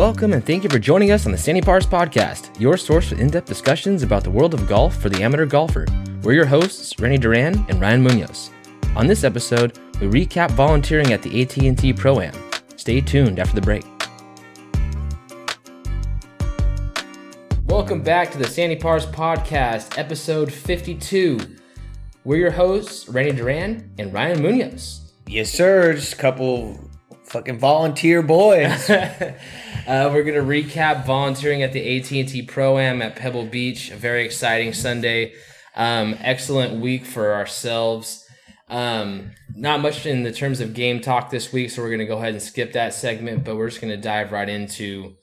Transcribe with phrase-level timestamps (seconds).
[0.00, 3.16] Welcome and thank you for joining us on the Sandy Pars Podcast, your source for
[3.16, 5.84] in-depth discussions about the world of golf for the amateur golfer.
[6.22, 8.50] We're your hosts, Rennie Duran and Ryan Munoz.
[8.96, 12.32] On this episode, we recap volunteering at the AT&T Pro-Am.
[12.76, 13.84] Stay tuned after the break.
[17.66, 21.40] Welcome back to the Sandy Pars Podcast, episode 52.
[22.24, 25.12] We're your hosts, Rennie Duran and Ryan Munoz.
[25.26, 25.92] Yes, sir.
[25.92, 26.80] Just a couple
[27.24, 28.90] fucking volunteer boys.
[29.90, 33.90] uh, we're gonna recap volunteering at the AT&T Pro Am at Pebble Beach.
[33.90, 35.34] A very exciting Sunday.
[35.74, 38.24] Um, excellent week for ourselves.
[38.68, 42.18] Um, not much in the terms of game talk this week, so we're gonna go
[42.18, 43.42] ahead and skip that segment.
[43.44, 45.16] But we're just gonna dive right into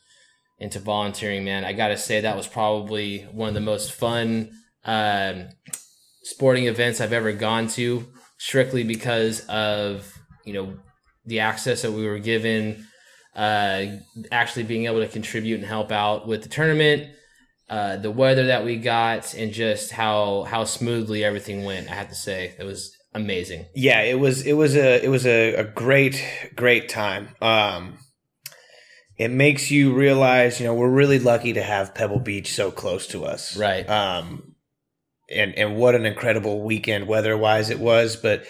[0.59, 1.45] into volunteering.
[1.45, 4.52] Man, I gotta say that was probably one of the most fun
[4.84, 5.47] um,
[6.23, 8.05] sporting events I've ever gone to.
[8.38, 10.13] Strictly because of
[10.44, 10.77] you know
[11.25, 12.86] the access that we were given,
[13.38, 13.85] uh,
[14.31, 17.07] actually being able to contribute and help out with the tournament,
[17.69, 21.89] uh, the weather that we got, and just how how smoothly everything went.
[21.89, 23.67] I have to say it was amazing.
[23.75, 26.23] yeah, it was it was a it was a, a great
[26.55, 27.30] great time.
[27.39, 27.99] Um,
[29.17, 33.08] it makes you realize, you know, we're really lucky to have Pebble Beach so close
[33.08, 33.88] to us, Right.
[33.88, 34.55] Um,
[35.30, 38.45] and and what an incredible weekend weather wise it was, but.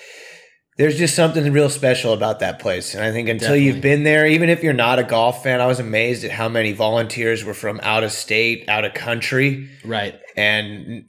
[0.77, 2.93] There's just something real special about that place.
[2.93, 5.65] And I think until you've been there, even if you're not a golf fan, I
[5.65, 9.69] was amazed at how many volunteers were from out of state, out of country.
[9.83, 10.19] Right.
[10.35, 11.05] and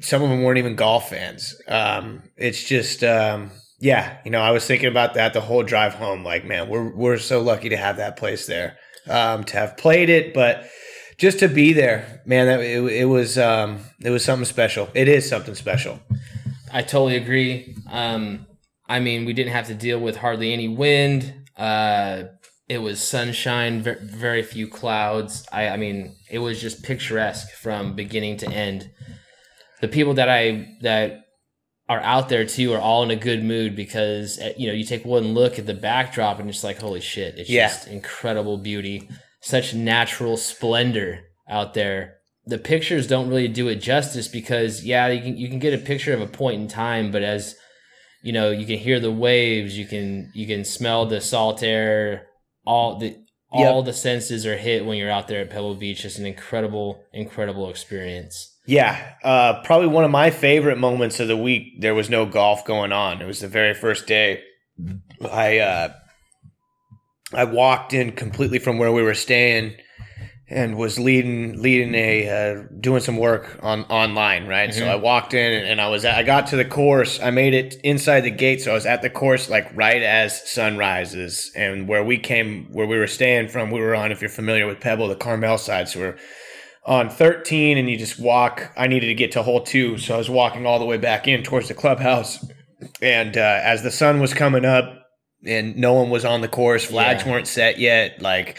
[0.00, 1.60] some of them weren't even golf fans.
[1.68, 5.94] Um, it's just, um, yeah, you know, I was thinking about that the whole drive
[5.94, 6.24] home.
[6.24, 8.76] Like, man, we're we're so lucky to have that place there,
[9.08, 10.68] um, to have played it, but
[11.16, 14.88] just to be there, man, that it, it was um, it was something special.
[14.94, 16.00] It is something special.
[16.72, 17.76] I totally agree.
[17.90, 18.46] Um,
[18.88, 21.34] I mean, we didn't have to deal with hardly any wind.
[21.56, 22.24] Uh,
[22.68, 25.46] it was sunshine, very, very few clouds.
[25.52, 28.90] I, I mean, it was just picturesque from beginning to end.
[29.80, 31.24] The people that I that
[31.88, 34.84] are out there too are all in a good mood because uh, you know you
[34.84, 37.68] take one look at the backdrop and it's like holy shit, it's Yeah.
[37.68, 39.08] just incredible beauty,
[39.40, 42.16] such natural splendor out there.
[42.44, 45.78] The pictures don't really do it justice because yeah, you can you can get a
[45.78, 47.54] picture of a point in time, but as
[48.22, 52.26] you know, you can hear the waves, you can you can smell the salt air,
[52.64, 53.16] all the
[53.50, 56.04] all the senses are hit when you're out there at Pebble Beach.
[56.04, 58.56] It's an incredible, incredible experience.
[58.66, 61.80] Yeah, uh, probably one of my favorite moments of the week.
[61.80, 63.22] There was no golf going on.
[63.22, 64.42] It was the very first day.
[65.32, 65.92] I uh,
[67.32, 69.76] I walked in completely from where we were staying,
[70.50, 74.46] and was leading leading a uh, doing some work on online.
[74.46, 74.88] Right, so Mhm.
[74.88, 77.20] I walked in and I was at, I got to the course.
[77.22, 80.48] I made it inside the gate, so I was at the course like right as
[80.50, 81.50] sun rises.
[81.54, 84.10] And where we came, where we were staying from, we were on.
[84.12, 86.16] If you're familiar with Pebble, the Carmel side, so we're
[86.86, 90.16] on 13 and you just walk i needed to get to hole two so i
[90.16, 92.42] was walking all the way back in towards the clubhouse
[93.02, 94.86] and uh, as the sun was coming up
[95.44, 97.32] and no one was on the course flags Yeah.
[97.32, 98.56] weren't set yet like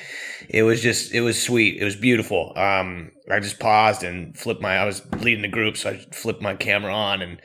[0.50, 1.80] it was just it was sweet.
[1.82, 2.54] It was beautiful.
[2.56, 6.42] Um i just paused and flipped my i was leading the group so i flipped
[6.42, 7.40] my camera on and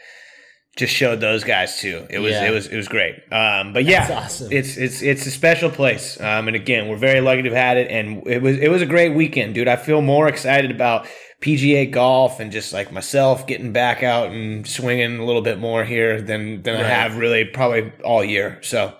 [0.78, 2.06] just showed those guys too.
[2.10, 2.48] It was Yeah.
[2.48, 3.16] it was it was great.
[3.30, 4.50] Um but yeah awesome.
[4.50, 6.18] it's it's it's a special place.
[6.20, 7.90] Um and again we're very lucky to have had it.
[7.90, 9.68] And it was it was a great weekend dude.
[9.68, 11.06] I feel more excited about
[11.42, 15.84] pga golf and just like myself getting back out and swinging a little bit more
[15.84, 18.58] here than than i have really probably all year.
[18.62, 18.96] So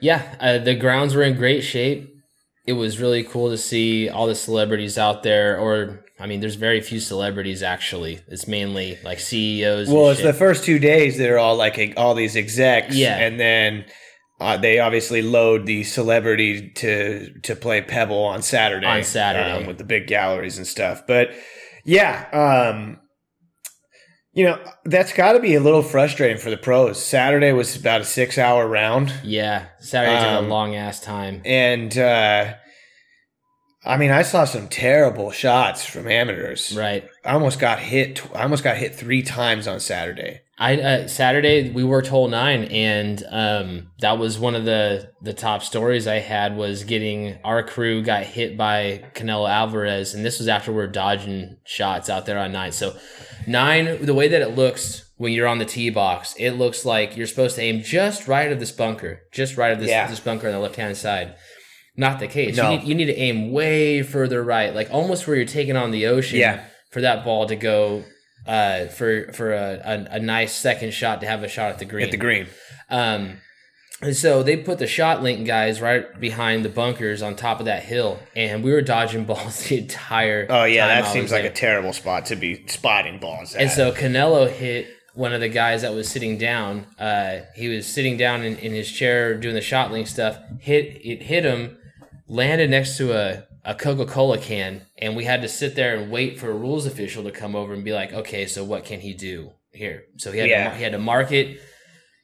[0.00, 2.11] Yeah, uh, the grounds were in great shape.
[2.66, 5.58] It was really cool to see all the celebrities out there.
[5.58, 8.20] Or, I mean, there's very few celebrities actually.
[8.28, 9.88] It's mainly like CEOs.
[9.88, 10.26] and well it's shit.
[10.26, 13.16] the first two days that are all like all these execs Yeah.
[13.18, 13.84] and then
[14.40, 18.86] uh, they obviously load the celebrity to to play Pebble on Saturday.
[18.86, 19.50] On Saturday.
[19.62, 21.02] um, with the big galleries and stuff.
[21.06, 21.30] But
[21.84, 22.98] yeah, um,
[24.34, 27.02] you know that's got to be a little frustrating for the pros.
[27.02, 31.42] Saturday was about a six hour round, yeah, Saturday took Um, a long ass time.
[31.44, 32.54] and uh,
[33.84, 36.72] I mean I saw some terrible shots from amateurs.
[36.76, 37.04] Right.
[37.24, 38.22] I almost got hit.
[38.34, 40.41] I almost got hit three times on Saturday.
[40.58, 45.32] I uh, Saturday we worked hole nine, and um, that was one of the the
[45.32, 50.38] top stories I had was getting our crew got hit by Canelo Alvarez, and this
[50.38, 52.72] was after we are dodging shots out there on nine.
[52.72, 52.94] So
[53.46, 57.16] nine, the way that it looks when you're on the tee box, it looks like
[57.16, 60.06] you're supposed to aim just right of this bunker, just right of this Yeah.
[60.06, 61.34] this bunker on the left hand side.
[61.96, 62.56] Not the case.
[62.56, 62.70] No.
[62.70, 65.90] You, need, you need to aim way further right, like almost where you're taking on
[65.92, 66.64] the ocean Yeah.
[66.90, 68.04] for that ball to go
[68.46, 71.84] uh, for for a, a, a nice second shot to have a shot at the
[71.84, 72.04] green.
[72.04, 72.46] At the green.
[72.90, 73.38] Um,
[74.00, 77.66] And so they put the shot link guys right behind the bunkers on top of
[77.66, 80.46] that hill, and we were dodging balls the entire.
[80.50, 81.52] Oh yeah, that I seems like there.
[81.52, 83.54] a terrible spot to be spotting balls.
[83.54, 83.62] At.
[83.62, 86.86] And so Canelo hit one of the guys that was sitting down.
[86.98, 90.36] Uh, he was sitting down in, in his chair doing the shot link stuff.
[90.58, 91.78] Hit it hit him,
[92.26, 96.10] landed next to a, a Coca Cola can, and we had to sit there and
[96.10, 99.00] wait for a rules official to come over and be like, okay, so what can
[99.00, 100.04] he do here?
[100.16, 100.70] So he had Yeah.
[100.70, 101.60] to, he had to mark it.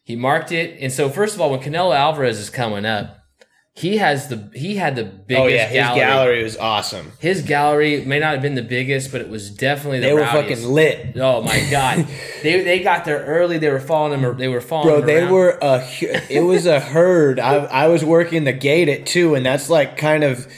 [0.03, 3.15] He marked it, and so first of all, when Canelo Alvarez is coming up,
[3.75, 6.01] he has the he had the biggest oh yeah, his gallery.
[6.01, 6.43] gallery.
[6.43, 7.13] was awesome.
[7.21, 10.25] His gallery may not have been the biggest, but it was definitely the They were
[10.27, 11.17] fucking lit.
[11.17, 12.07] Oh my god,
[12.43, 13.59] they they got there early.
[13.59, 14.37] They were following him.
[14.37, 15.01] They were following.
[15.03, 15.31] Bro, they around.
[15.33, 15.87] were a.
[16.29, 17.39] It was a herd.
[17.39, 20.49] I I was working the gate at two, and that's like kind of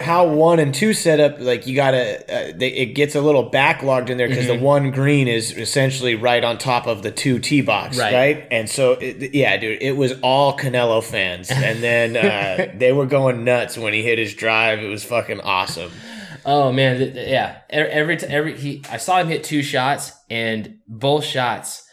[0.00, 1.40] how one and two set up.
[1.40, 4.58] Like you gotta, uh, they, it gets a little backlogged in there because Mm-hmm.
[4.58, 8.12] the one green is essentially right on top of the two tee box, Right.
[8.14, 8.48] right?
[8.50, 13.06] And so, it, yeah, dude, it was all Canelo fans, and then uh, they were
[13.06, 14.78] going nuts when he hit his drive.
[14.80, 15.90] It was fucking awesome.
[16.46, 17.58] Oh man, yeah.
[17.68, 21.87] Every every he, I saw him hit two shots, and both shots,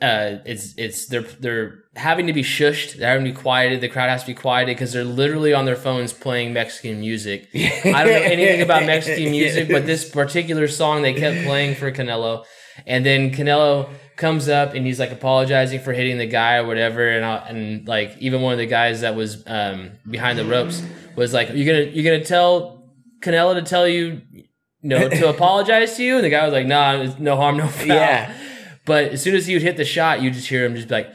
[0.00, 2.96] uh, it's it's they're they're having to be shushed.
[2.96, 3.80] They're having to be quieted.
[3.80, 7.48] The crowd has to be quieted because they're literally on their phones playing Mexican music.
[7.54, 11.90] I don't know anything about Mexican music, but this particular song they kept playing for
[11.90, 12.44] Canelo,
[12.86, 17.08] and then Canelo comes up and he's like apologizing for hitting the guy or whatever,
[17.08, 20.82] and I, and like even one of the guys that was um, behind the ropes
[21.16, 22.84] was like, "You gonna you gonna tell
[23.20, 24.44] Canelo to tell you, you
[24.82, 27.88] know, to apologize to you?" And the guy was like, "Nah, no harm, no foul."
[27.88, 28.32] Yeah.
[28.88, 30.94] But as soon as he would hit the shot, you just hear him just be
[30.94, 31.10] like,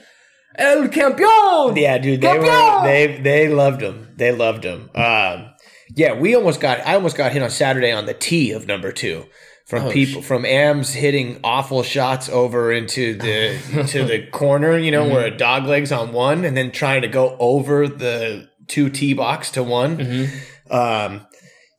[0.58, 4.08] "El campeón!" Yeah, dude, they were they they loved him.
[4.16, 4.90] They loved him.
[4.96, 5.50] Um,
[5.96, 8.92] yeah, we almost got I almost got hit on Saturday on the tee of number
[8.92, 9.26] two
[9.66, 14.78] from Oh, people from Ams hitting awful shots over into the to the corner.
[14.78, 15.36] You know where Mm-hmm.
[15.36, 19.52] a dog legs on one, and then trying to go over the two tee box
[19.52, 19.98] to one.
[19.98, 20.74] Mm-hmm.
[20.74, 21.28] Um,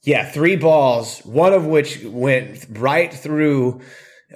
[0.03, 3.81] yeah, three balls, one of which went right through.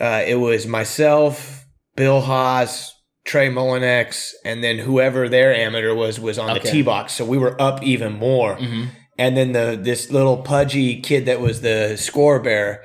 [0.00, 1.66] Uh, it was myself,
[1.96, 6.60] Bill Haas, Trey Mullinax, and then whoever their amateur was was on Okay.
[6.60, 7.12] the tee box.
[7.14, 8.56] So we were up even more.
[8.56, 8.88] Mhm.
[9.18, 12.82] And then the this little pudgy kid that was the score bearer,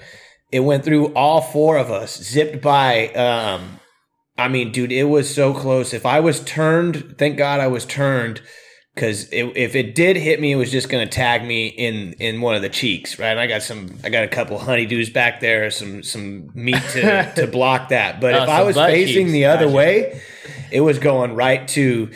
[0.51, 3.09] it went through all four of us, zipped by.
[3.09, 3.79] Um,
[4.37, 5.93] I mean, dude, it was so close.
[5.93, 8.41] If I was turned, thank God I was turned,
[8.95, 12.55] because if it did hit me, it was just gonna tag me in in one
[12.55, 13.29] of the cheeks, right?
[13.31, 17.31] And I got some, I got a couple honeydews back there, some some meat to
[17.35, 18.21] to block that.
[18.21, 19.31] But Oh, if I was facing cheeks.
[19.31, 19.75] the other Gotcha.
[19.77, 20.21] way,
[20.71, 22.11] it was going right to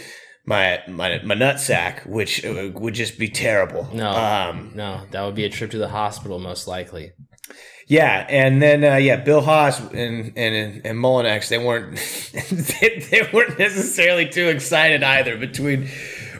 [0.46, 3.90] my my my nutsack, which uh, would just be terrible.
[3.94, 4.10] No.
[4.12, 7.12] um, No, that would be a trip to the hospital, most likely.
[7.88, 11.96] yeah, and then uh, yeah, Bill Haas and and and Mullinax, they weren't
[12.82, 15.38] they, they weren't necessarily too excited either.
[15.38, 15.90] Between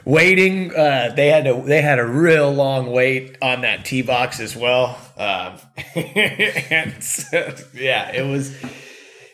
[0.08, 4.40] waiting, uh, they had to they had a real long wait on that tee box
[4.40, 4.98] as well.
[5.16, 5.58] Um,
[5.94, 8.56] and so, yeah, it was.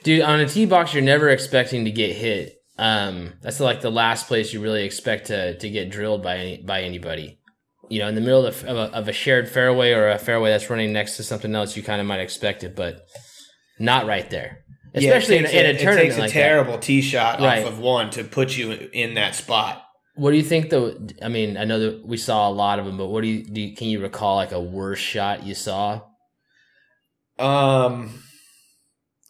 [0.02, 2.56] Dude, on a tee box, you're never expecting to get hit.
[2.76, 6.56] Um, that's like the last place you really expect to to get drilled by any,
[6.62, 7.38] by anybody.
[7.90, 10.50] You know, in the middle of, of, a, of a shared fairway or a fairway
[10.50, 13.06] that's running next to something else, you kind of might expect it, but
[13.78, 14.64] not right there.
[14.94, 16.38] Especially yeah, it in, takes in a, it tournament takes a like that.
[16.40, 17.62] terrible tee shot Right.
[17.62, 19.83] off of one to put you in that spot.
[20.16, 20.96] What do you think though?
[21.22, 23.44] I mean, I know that we saw a lot of them, but what do you,
[23.44, 26.02] do you can you recall like a worse shot you saw?
[27.38, 28.22] Um,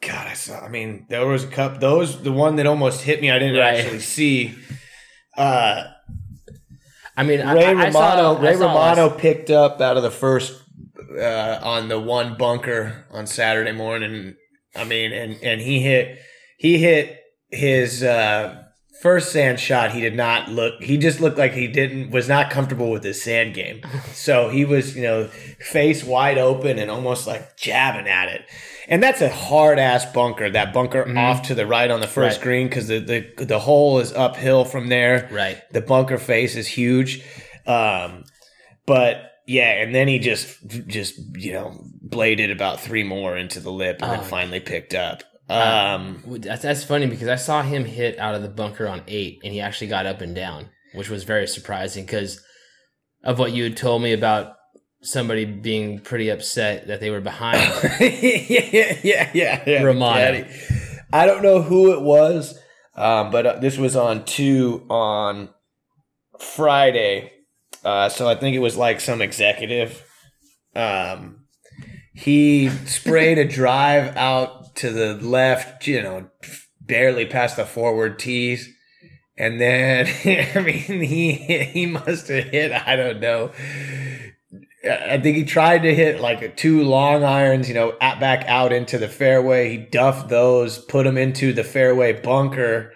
[0.03, 0.61] God, I saw.
[0.61, 1.81] I mean, there was a cup.
[1.81, 3.31] Those the one that almost hit me.
[3.31, 3.77] I didn't Right.
[3.81, 4.55] actually see.
[5.37, 5.85] Uh,
[7.17, 7.93] I mean, Ray I, I Romano.
[7.93, 10.61] saw, Ray Romano last- picked up out of the first
[11.19, 14.35] uh, on the one bunker on Saturday morning.
[14.77, 16.19] I mean, and and he hit
[16.59, 18.64] he hit his uh,
[19.05, 19.93] first sand shot.
[19.93, 20.83] He did not look.
[20.83, 23.83] He just looked like he didn't was not comfortable with his sand game.
[24.15, 25.25] So he was you know
[25.61, 28.43] face wide open and almost like jabbing at it.
[28.89, 30.49] And that's a hard ass bunker.
[30.51, 32.45] That bunker off to the right on the first Right.
[32.45, 35.29] green because the, the the hole is uphill from there.
[35.31, 35.59] right.
[35.73, 37.23] The bunker face is huge.
[37.67, 38.25] Um,
[38.87, 40.57] but yeah, and then he just
[40.87, 44.15] just you know bladed about three more into the lip and Oh.
[44.17, 45.23] then finally picked up.
[45.49, 49.41] Um, That's, that's funny because I saw him hit out of the bunker on eight,
[49.45, 52.41] and he actually got up and down, which was very surprising because
[53.23, 54.57] of what you had told me about
[55.03, 57.59] somebody being pretty upset that they were behind.
[58.01, 59.83] yeah, yeah, yeah, yeah.
[59.83, 60.47] Romano.
[61.13, 62.59] I don't know who it was,
[62.97, 65.51] um, but uh, this was on two on
[66.41, 67.33] Friday,
[67.85, 70.03] uh, so I think it was like some executive.
[70.75, 71.45] Um,
[72.15, 76.31] he sprayed a drive out to the left, you know,
[76.81, 78.69] barely past the forward tees,
[79.37, 80.07] And then,
[80.55, 82.73] I mean, he he must have hit.
[82.73, 83.53] I don't know.
[84.85, 88.73] I think he tried to hit like two long irons, you know, at back out
[88.73, 89.71] into the fairway.
[89.71, 92.93] He duffed those, put them into the fairway bunker,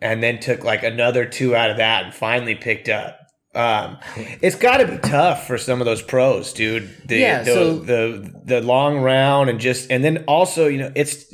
[0.00, 3.18] and then took like another two out of that, and finally picked up.
[3.54, 6.90] Um, it's got to be tough for some of those pros, dude.
[7.06, 10.92] The, Yeah, the, so- the the long round and just and then also, you know,
[10.94, 11.24] it's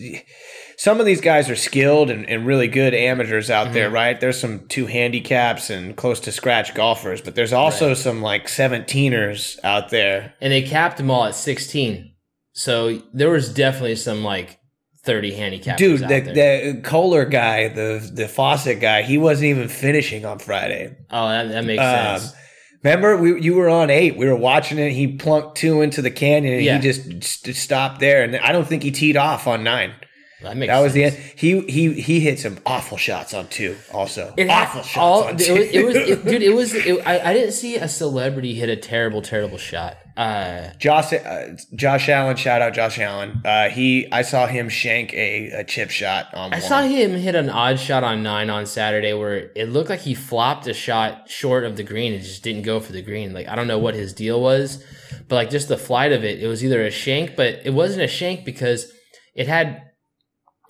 [0.77, 3.75] some of these guys are skilled and, and really good amateurs out Mm-hmm.
[3.75, 4.21] there, right?
[4.21, 9.59] There's some two handicaps and close to scratch golfers, but there's also some like 17ers
[9.65, 10.35] out there.
[10.41, 12.15] and they capped them all at 16.
[12.53, 14.59] So there was definitely some like
[15.03, 20.25] 30 handicappers Dude, the, the Kohler guy, the the faucet guy, he wasn't even finishing
[20.27, 20.95] on Friday.
[21.11, 22.35] oh, that, that makes Um, sense.
[22.83, 24.17] Remember, we you were on eight.
[24.17, 24.93] We were watching it.
[24.93, 26.77] He plunked two into the canyon, and Yeah.
[26.77, 28.23] he just st- stopped there.
[28.23, 29.93] And I don't think he teed off on nine.
[30.43, 31.15] That makes That was the end.
[31.37, 33.77] He he he hit some awful shots on two.
[33.93, 35.53] Also, It awful shots all, on it two.
[35.55, 36.43] was, it was it- dude.
[36.43, 36.75] It was.
[36.75, 39.99] It, I, I didn't see a celebrity hit a terrible, terrible shot.
[40.21, 43.41] Uh, Josh uh, Josh Allen, shout out Josh Allen.
[43.43, 46.53] Uh, he I saw him shank a, a chip shot on.
[46.53, 46.61] I one.
[46.69, 50.13] saw him hit an odd shot on nine on Saturday where it looked like he
[50.15, 53.33] flopped a shot short of the green and just didn't go for the green.
[53.33, 54.85] Like I don't know what his deal was,
[55.29, 58.03] but like just the flight of it, it was either a shank, but it wasn't
[58.03, 58.93] a shank because
[59.35, 59.85] it had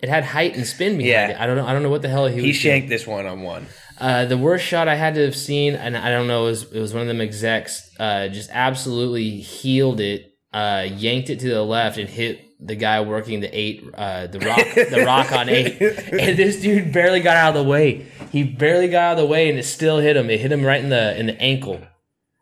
[0.00, 1.28] it had height and spin behind Yeah.
[1.30, 1.40] it.
[1.40, 1.66] I don't know.
[1.66, 2.74] I don't know what the hell he, He was doing.
[2.74, 3.66] shanked this one on one.
[4.00, 6.72] Uh, the worst shot I had to have seen, and I don't know, it was,
[6.72, 11.48] it was one of them execs, uh, just absolutely healed it, uh, yanked it to
[11.50, 15.48] the left and hit the guy working the eight, uh, the rock, the rock on
[15.48, 15.80] eight.
[16.12, 18.06] And this dude barely got out of the way.
[18.32, 20.28] He barely got out of the way and it still hit him.
[20.30, 21.78] It hit him right in the, in the ankle.
[21.78, 21.88] This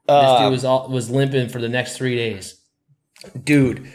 [0.09, 2.61] Uh, dude was all, was limping for the next three days.
[3.45, 3.91] dude,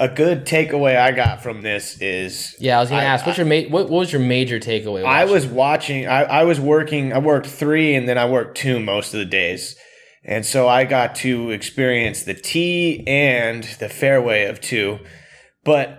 [0.00, 3.38] a good takeaway I got from this is Yeah, I was gonna I- ask, what's
[3.38, 5.04] your ma- what, what was your major takeaway?
[5.04, 6.06] I was watching.
[6.08, 7.12] I, I was working.
[7.12, 9.76] I worked three, and then I worked two most of the days,
[10.24, 14.98] and so I got to experience the tee and the fairway of two.
[15.64, 15.98] But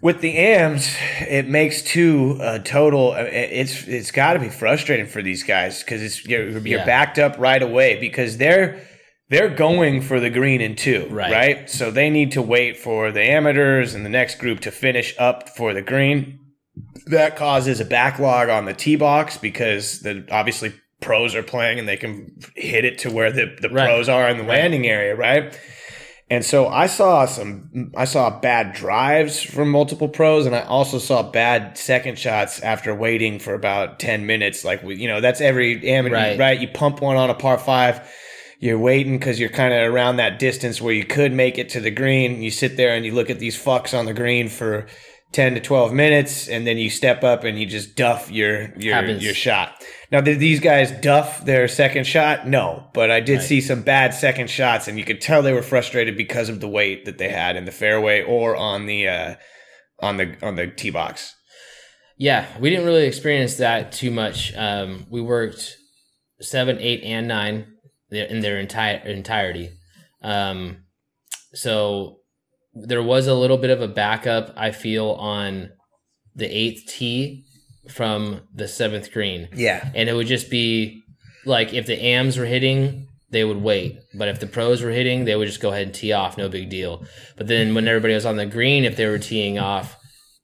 [0.00, 3.12] with the AMs, it makes two a total.
[3.12, 6.84] uh, It's it's got to be frustrating for these guys because it's you're, you're Yeah.
[6.84, 8.80] backed up right away because they're
[9.32, 11.32] they're going for the green in two, Right.
[11.32, 11.70] right?
[11.70, 15.48] So they need to wait for the amateurs and the next group to finish up
[15.48, 16.38] for the green
[17.06, 21.88] that causes a backlog on the tee box because the obviously pros are playing and
[21.88, 23.86] they can hit it to where the, the Right.
[23.86, 25.58] pros are in the landing area, right?
[26.30, 30.98] And so I saw some I saw bad drives from multiple pros and I also
[30.98, 35.40] saw bad second shots after waiting for about 10 minutes like we, you know that's
[35.40, 36.38] every amateur Right.
[36.38, 38.00] right you pump one on a par 5
[38.62, 41.80] you're waiting because you're kind of around that distance where you could make it to
[41.80, 42.40] the green.
[42.42, 44.86] You sit there and you look at these fucks on the green for
[45.32, 48.94] 10 to 12 minutes, and then you step up and you just duff your your,
[48.94, 49.24] Happens.
[49.24, 49.82] your shot.
[50.12, 52.46] Now, did these guys duff their second shot?
[52.46, 53.42] No, but I did Right.
[53.42, 56.68] see some bad second shots, and you could tell they were frustrated because of the
[56.68, 59.34] weight that they had in the fairway or on the uh,
[60.00, 61.34] on the on the tee box.
[62.16, 64.52] Yeah, we didn't really experience that too much.
[64.54, 65.76] Um, we worked
[66.40, 67.71] seven, eight, and nine
[68.12, 69.70] in their entire entirety.
[70.22, 70.84] Um,
[71.54, 72.18] so
[72.74, 74.52] there was a little bit of a backup.
[74.56, 75.70] I feel on
[76.34, 77.44] the eighth tee
[77.90, 81.02] from the seventh green, Yeah, and it would just be
[81.44, 83.98] like if the AMs were hitting, they would wait.
[84.14, 86.48] But if the pros were hitting, they would just go ahead and tee off, no
[86.48, 87.04] big deal.
[87.36, 89.96] But then when everybody was on the green, if they were teeing off,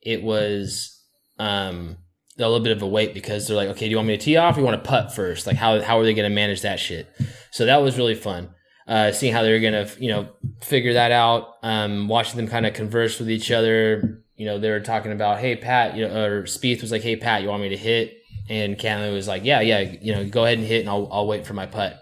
[0.02, 1.00] it was
[1.38, 1.98] um,
[2.38, 4.22] a little bit of a wait because they're like, okay, do you want me to
[4.24, 4.56] tee off?
[4.56, 5.46] Or you want to putt first?
[5.46, 7.06] Like how how are they going to manage that shit?
[7.50, 8.50] So that was really fun.
[8.86, 10.28] Uh, seeing how they were gonna, you know,
[10.62, 11.56] figure that out.
[11.62, 14.22] Um, watching them kind of converse with each other.
[14.36, 17.16] You know, they were talking about, hey Pat, you know, or Spieth was like, hey
[17.16, 18.14] Pat, you want me to hit?
[18.48, 21.26] And Cantlay was like, yeah, yeah, you know, go ahead and hit, and I'll I'll
[21.26, 22.00] wait for my putt.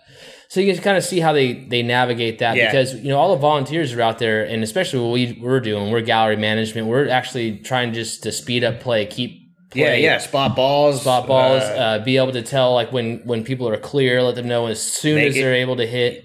[0.49, 2.67] So you can kind of see how they they navigate that Yeah.
[2.71, 5.91] because you know all the volunteers are out there, and especially what we we're doing,
[5.91, 6.87] we're gallery management.
[6.87, 9.46] We're actually trying just to speed up play, keep
[9.77, 10.19] yeah, yeah.
[10.19, 11.67] Spot balls, spot balls, uh,
[12.01, 14.81] uh, be able to tell like when when people are clear, let them know as
[14.81, 16.25] soon as it- they're able to hit.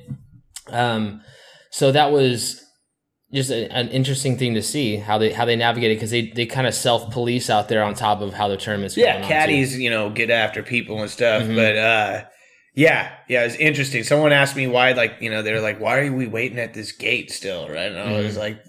[0.70, 1.22] Um,
[1.72, 2.62] so that was
[3.34, 6.46] just a, an interesting thing to see how they how they navigated because they they
[6.46, 9.30] kind of self police out there on top of how the tournaments yeah, going on,
[9.30, 9.34] too.
[9.34, 11.44] caddies, you know, get after people and stuff.
[11.44, 11.56] Mhm.
[11.56, 12.24] But uh,
[12.76, 14.04] yeah, yeah, it's interesting.
[14.04, 16.92] Someone asked me why, like, you know, they're like, why are we waiting at this
[16.94, 17.92] gate still, right?
[17.92, 18.26] And I Mm-hmm.
[18.26, 18.62] was like,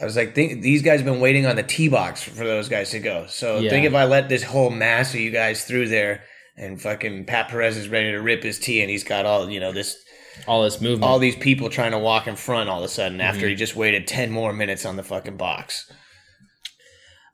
[0.00, 2.68] I was like, think, these guys have been waiting on the tee box for those
[2.68, 3.26] guys to go.
[3.28, 3.70] So Yeah.
[3.70, 6.22] think if I let this whole mass of you guys through there,
[6.56, 9.60] and fucking Pat Perez is ready to rip his tee, and he's got all, you
[9.60, 9.96] know, this
[10.46, 11.02] all this movement.
[11.02, 13.48] all these people trying to walk in front all of a sudden after Mm-hmm.
[13.50, 15.90] he just waited ten more minutes on the fucking box.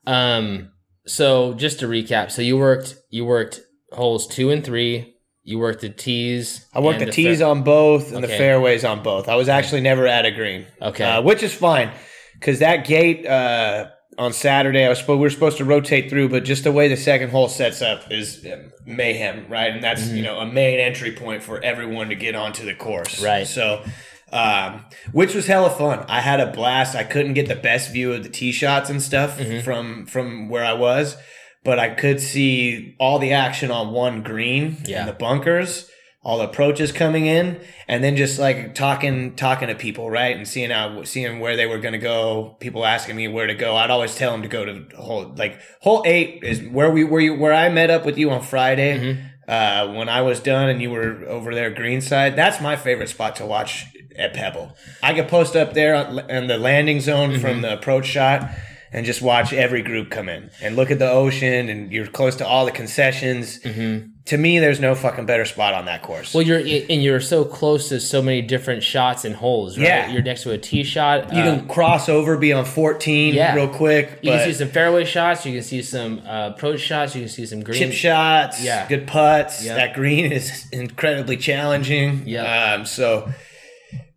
[0.07, 0.71] Um,
[1.05, 5.13] so just to recap, so you worked you worked holes two and three.
[5.43, 6.65] You worked the tees.
[6.73, 9.29] I worked and the tees on both and the fairways on both.
[9.29, 10.65] I was actually never at a green.
[10.81, 11.03] Okay.
[11.03, 11.91] uh, which is fine
[12.39, 13.87] because that gate uh,
[14.17, 16.87] on Saturday, I was supposed we were supposed to rotate through, but just the way
[16.87, 19.71] the second hole sets up is um, mayhem, right?
[19.73, 20.15] And that's Mm-hmm.
[20.17, 23.47] you know a main entry point for everyone to get onto the course, Right.
[23.47, 23.83] So.
[24.31, 26.03] Um, which was hella fun.
[26.09, 26.95] I had a blast.
[26.95, 29.63] I couldn't get the best view of the tee shots and stuff Mm-hmm.
[29.63, 31.15] from from where I was,
[31.63, 35.01] but I could see all the action on one green Yeah.
[35.01, 35.89] and the bunkers,
[36.25, 40.47] all the approaches coming in, and then just like talking talking to people, right, and
[40.47, 42.57] seeing how seeing where they were going to go.
[42.59, 43.75] People asking me where to go.
[43.75, 47.21] I'd always tell them to go to hole like hole eight is where we where
[47.21, 48.97] you where I met up with you on Friday.
[48.97, 49.27] Mm-hmm.
[49.47, 53.35] Uh, when I was done and you were over there greenside, that's my favorite spot
[53.35, 53.85] to watch
[54.17, 54.75] at Pebble.
[55.03, 57.41] I could post up there on, on the landing zone Mm-hmm.
[57.41, 58.49] from the approach shot
[58.91, 62.35] and just watch every group come in and look at the ocean and you're close
[62.37, 63.59] to all the concessions.
[63.59, 66.29] To me, there's no fucking better spot on that course.
[66.29, 66.37] Mm-hmm.
[66.37, 69.77] Well, you're and you're so close to so many different shots and holes.
[69.77, 69.85] Right?
[69.87, 70.11] Yeah.
[70.11, 71.31] you're next to a tee shot.
[71.31, 73.53] you uh, can cross over, be on 14 Yeah.
[73.53, 75.45] real quick, you can see some fairway shots.
[75.45, 77.13] You can see some uh, approach shots.
[77.15, 77.77] You can see some green.
[77.77, 78.87] chip shots, Yeah.
[78.87, 79.63] good putts.
[79.63, 79.75] Yep.
[79.77, 82.23] That green is incredibly challenging.
[82.25, 82.73] Yeah.
[82.73, 83.29] Um, so,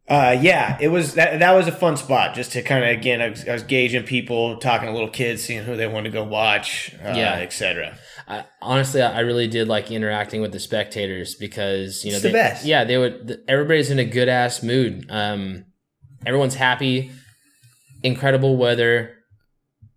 [0.08, 1.38] uh, yeah, it was that.
[1.40, 3.20] That was a fun spot just to kind of again.
[3.20, 6.12] I was, I was gauging people, talking to little kids, seeing who they wanted to
[6.14, 7.34] go watch, uh, Yeah.
[7.36, 7.98] etc.
[8.26, 12.32] I, honestly, I really did like interacting with the spectators because you know It's the
[12.32, 12.64] best.
[12.64, 13.40] Yeah, they would.
[13.48, 15.06] Everybody's in a good ass mood.
[15.10, 15.64] Um,
[16.26, 17.10] everyone's happy.
[18.02, 19.14] Incredible weather.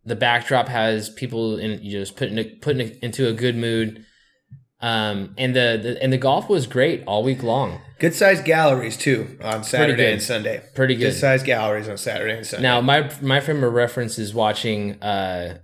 [0.05, 4.05] The backdrop has people in you just putting putting it into a good mood.
[4.83, 7.79] Um, and the, the and the golf was great all week long.
[7.99, 10.63] Good sized galleries too on Saturday and Sunday.
[10.73, 11.13] Pretty Good good.
[11.13, 12.63] sized galleries on Saturday and Sunday.
[12.63, 15.59] Now, my my frame of reference is watching uh,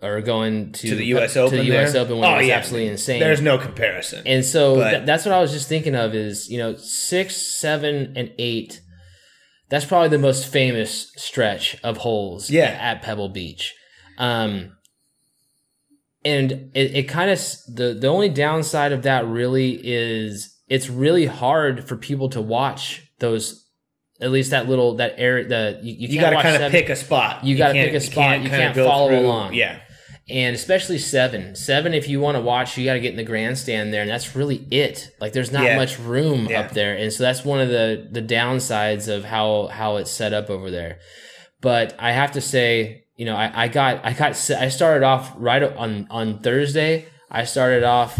[0.00, 1.92] or going to, To the US to Open the U.S.
[1.92, 2.02] there?
[2.02, 2.56] Open when Oh, it was yeah.
[2.56, 3.18] absolutely insane.
[3.20, 4.22] there's no comparison.
[4.26, 8.12] And so th- that's what I was just thinking of is, you know, six, seven,
[8.16, 8.80] and eight.
[9.70, 12.76] That's probably the most famous stretch of holes Yeah.
[12.80, 13.74] at Pebble Beach.
[14.18, 14.76] Um,
[16.24, 21.26] and it, it kind of, the, the only downside of that really is it's really
[21.26, 23.68] hard for people to watch those,
[24.20, 26.88] at least that little, that area, the, you, you, you got to kind of pick
[26.88, 27.44] a spot.
[27.44, 28.40] You gotta pick a spot.
[28.40, 29.54] You kinda can't follow through- along.
[29.54, 29.80] Yeah.
[30.30, 31.56] and especially seven.
[31.56, 34.10] Seven, if you want to watch, you got to get in the grandstand there, and
[34.10, 35.10] that's really it.
[35.20, 35.76] Like, there's not Yeah.
[35.76, 36.60] much room Yeah.
[36.60, 40.32] up there, and so that's one of the the downsides of how how it's set
[40.32, 40.98] up over there.
[41.60, 45.32] But I have to say, you know, I, I got I got I started off
[45.36, 47.06] right on on Thursday.
[47.30, 48.18] I started off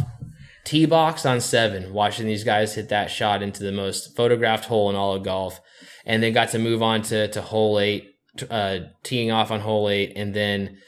[0.65, 4.88] tee box on seven, watching these guys hit that shot into the most photographed hole
[4.91, 5.61] in all of golf,
[6.07, 8.15] and then got to move on to to hole eight,
[8.49, 10.79] uh, teeing off on hole eight, and then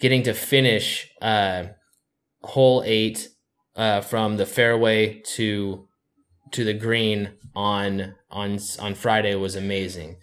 [0.00, 1.64] getting to finish uh,
[2.42, 3.26] hole eight
[3.74, 5.88] uh, from the fairway to
[6.50, 10.18] to the green on on on Friday was amazing.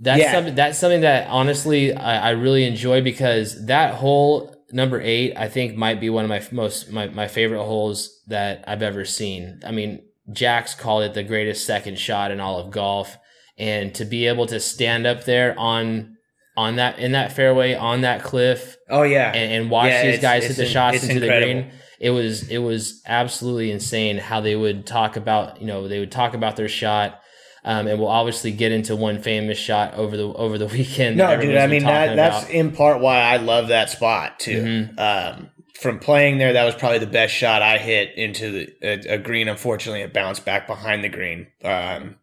[0.00, 0.32] That's Yeah.
[0.32, 5.48] something that's something that honestly I, I really enjoy because that hole number eight I
[5.48, 9.60] think might be one of my most my, my favorite holes that I've ever seen.
[9.64, 13.16] I mean, Jack's called it the greatest second shot in all of golf,
[13.58, 16.16] and to be able to stand up there on
[16.58, 19.30] on that in that fairway on that cliff Oh yeah.
[19.32, 21.46] and, and watch Yeah, these guys hit the in- shots into incredible.
[21.54, 21.72] the green.
[22.00, 26.12] It was it was absolutely insane how they would talk about you know they would
[26.12, 27.20] talk about their shot.
[27.68, 31.16] Um, and we'll obviously get into one famous shot over the over the weekend.
[31.16, 31.56] No, dude.
[31.56, 32.54] I mean, that, that's about.
[32.54, 34.62] in part why I love that spot too.
[34.94, 34.98] Mm-hmm.
[34.98, 35.50] Um,
[35.80, 39.18] from playing there, that was probably the best shot I hit into the, a, a
[39.18, 39.48] green.
[39.48, 41.48] Unfortunately, it bounced back behind the green.
[41.64, 42.16] Um,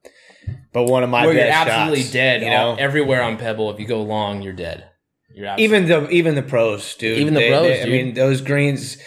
[0.71, 2.41] but one of my where you're absolutely shots, dead.
[2.41, 4.89] You all- know, everywhere on Pebble, if you go long, you're dead.
[5.35, 7.17] You're even the even the pros, dude.
[7.19, 8.97] Even the They- pros, they- I mean, those greens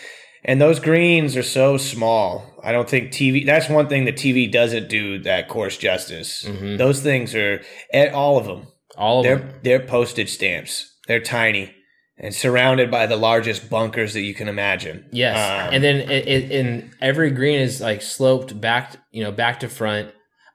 [0.46, 2.46] and those greens are so small.
[2.64, 3.44] I don't think TV.
[3.44, 6.44] That's one thing that TV doesn't do that course justice.
[6.48, 6.78] Mhm.
[6.78, 7.60] Those things are
[8.14, 8.68] all of them.
[8.96, 9.50] all of They're them.
[9.62, 10.90] they're postage stamps.
[11.06, 11.72] They're tiny
[12.18, 15.04] and surrounded by the largest bunkers that you can imagine.
[15.12, 19.30] Yes, Um, and then it, it, and every green is like sloped back, you know,
[19.32, 20.08] back to front,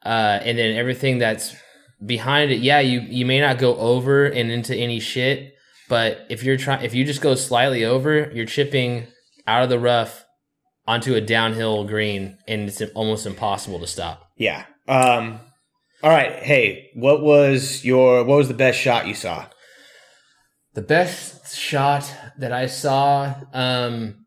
[0.04, 1.56] uh, and then everything that's
[2.04, 2.62] behind it.
[2.62, 5.54] Yeah, you you may not go over and into any shit,
[5.88, 9.06] but if you're trying, if you just go slightly over, you're chipping
[9.48, 10.26] out of the rough
[10.88, 14.30] onto a downhill green, and it's almost impossible to stop.
[14.38, 14.66] yeah.
[14.88, 15.40] Um,
[16.04, 16.34] all right.
[16.34, 19.46] Hey, what was your what was the best shot you saw?
[20.74, 24.26] The best shot that I saw, um,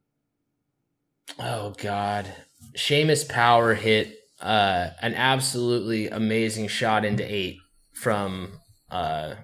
[1.39, 2.29] oh god,
[2.77, 7.57] Seamus Power hit uh, an absolutely amazing shot into eight
[7.93, 8.53] from
[8.91, 9.35] uh,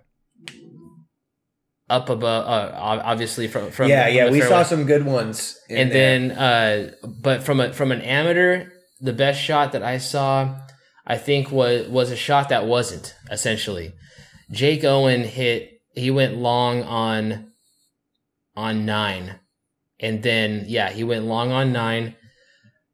[1.90, 5.59] up above, uh, obviously from from yeah, from yeah, we saw some good ones.
[5.68, 6.29] in and there.
[6.29, 8.66] then uh but from a from an amateur
[9.00, 10.55] the best shot that i saw
[11.07, 13.92] i think was was a shot that wasn't essentially
[14.50, 17.50] jake owen hit he went long on
[18.57, 19.40] on nine
[19.98, 22.14] and then yeah he went long on nine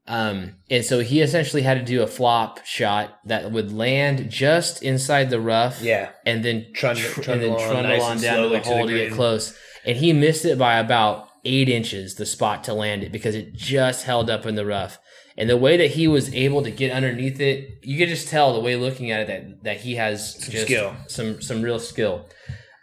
[0.09, 4.83] um and so he essentially had to do a flop shot that would land just
[4.83, 8.21] inside the rough yeah, and then Trundle- tr- trundle and then on trundle nice on
[8.21, 9.57] down to the to the hole to, get close.
[9.85, 13.53] And he missed it by about eight inches, the spot to land it, because it
[13.55, 14.99] just held up in the rough.
[15.38, 18.53] And the way that he was able to get underneath it, you could just tell
[18.55, 20.97] the way looking at it that that he has Some just skill.
[21.09, 22.27] some some real skill.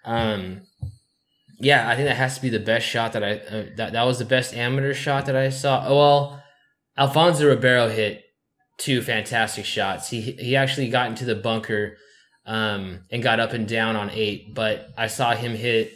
[0.05, 0.61] Um,
[1.59, 4.03] yeah, I think that has to be the best shot that I uh, that that
[4.03, 5.85] was the best amateur shot that I saw.
[5.87, 6.42] Oh, well,
[6.97, 8.23] Alfonso Ribeiro hit
[8.77, 10.09] two fantastic shots.
[10.09, 11.97] He he actually got into the bunker
[12.45, 15.91] um, and got up and down on eight, but I saw him hit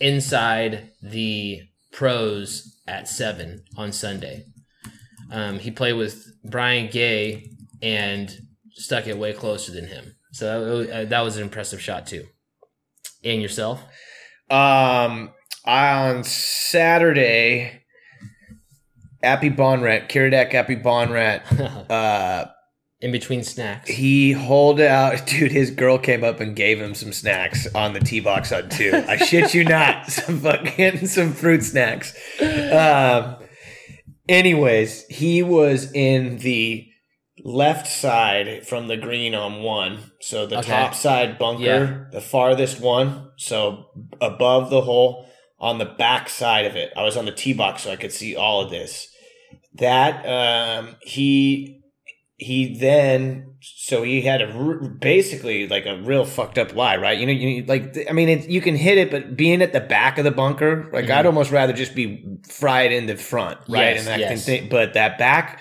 [0.00, 1.60] inside the
[1.92, 4.44] pros at seven on Sunday.
[5.30, 7.50] Um, he played with Brian Gay
[7.82, 8.34] and
[8.72, 10.14] stuck it way closer than him.
[10.32, 12.24] So that, was- uh, that was an impressive shot too.
[13.24, 13.82] And yourself?
[14.48, 15.30] Um,
[15.64, 17.77] on Saturday,
[19.22, 22.46] Appy Bonrat, Kiradech Aphibarnrat, uh,
[23.00, 23.90] In between snacks.
[23.90, 25.26] he holed out.
[25.26, 28.68] Dude, his girl came up and gave him some snacks on the tee box on
[28.68, 28.92] two.
[29.08, 32.14] I shit you not, some fucking some fruit snacks.
[32.40, 33.36] Um,
[34.28, 36.84] anyways, he was in the
[37.44, 40.10] left side from the green on one.
[40.20, 40.68] So the Okay.
[40.72, 42.04] top side bunker, Yeah.
[42.12, 43.30] the farthest one.
[43.36, 43.86] So
[44.20, 45.26] above the hole
[45.60, 46.92] on the back side of it.
[46.96, 49.08] I was on the tee box so I could see all of this.
[49.74, 51.82] That um, he
[52.36, 57.18] he then so he had a basically like a real fucked up lie, right?
[57.18, 59.80] You know, you like I mean, it, you can hit it, but being at the
[59.80, 61.10] back of the bunker, like Mhm.
[61.10, 63.96] I'd almost rather just be fried in the front, right?
[63.96, 64.68] Yes, and that yes.
[64.70, 65.60] but that back,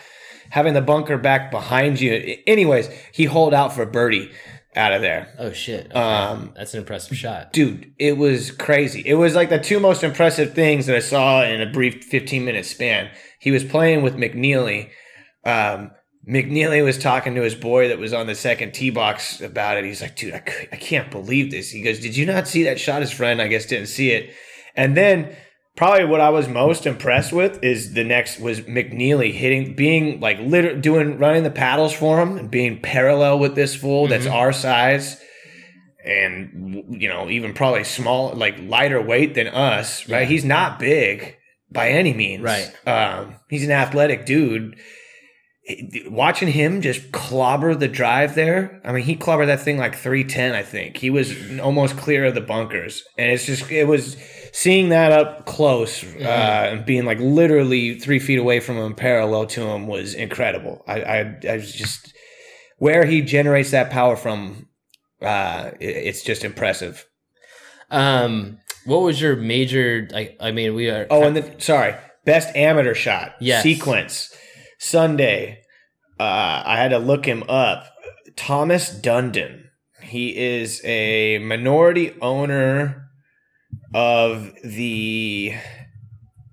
[0.49, 2.37] having the bunker back behind you.
[2.45, 4.31] Anyways, he holed out for birdie
[4.77, 5.33] out of there.
[5.37, 5.87] Oh shit.
[5.87, 5.99] Okay.
[5.99, 7.51] Um, That's an impressive shot.
[7.51, 9.01] dude, it was crazy.
[9.05, 12.45] It was like the two most impressive things that I saw in a brief 15
[12.45, 13.09] minute span.
[13.39, 14.89] He was playing with McNealy.
[15.43, 15.91] Um,
[16.27, 19.85] McNealy was talking to his boy that was on the second tee box about it.
[19.85, 21.69] He's like, dude, I, I can't believe this.
[21.71, 23.01] He goes, did you not see that shot?
[23.01, 24.33] His friend, I guess, didn't see it.
[24.75, 25.35] And then
[25.77, 30.39] probably what I was most impressed with is the next was McNealy hitting, being like
[30.39, 34.33] literally doing, running the paddles for him and being parallel with this fool that's Mhm.
[34.33, 35.21] our size
[36.05, 40.25] and you know even probably small like lighter weight than us right Yeah.
[40.27, 41.35] he's not big
[41.71, 42.71] by any means Right.
[42.87, 44.77] um he's an athletic dude
[46.07, 50.53] watching him just clobber the drive there i mean he clobbered that thing like 310
[50.53, 54.15] i think he was almost clear of the bunkers and it's just it was
[54.53, 59.45] seeing that up close uh and being like literally three feet away from him parallel
[59.45, 62.13] to him was incredible i i, I was just
[62.77, 64.69] where he generates that power from
[65.21, 67.05] uh it- it's just impressive
[67.89, 70.07] Um, what was your major?
[70.11, 71.07] Like, I mean, we are.
[71.09, 73.63] oh and then sorry best amateur shot Yes.
[73.63, 74.35] sequence
[74.77, 75.61] sunday
[76.19, 77.91] uh i had to look him up
[78.35, 79.63] thomas dundon
[80.01, 83.09] he is a minority owner
[83.93, 85.53] of the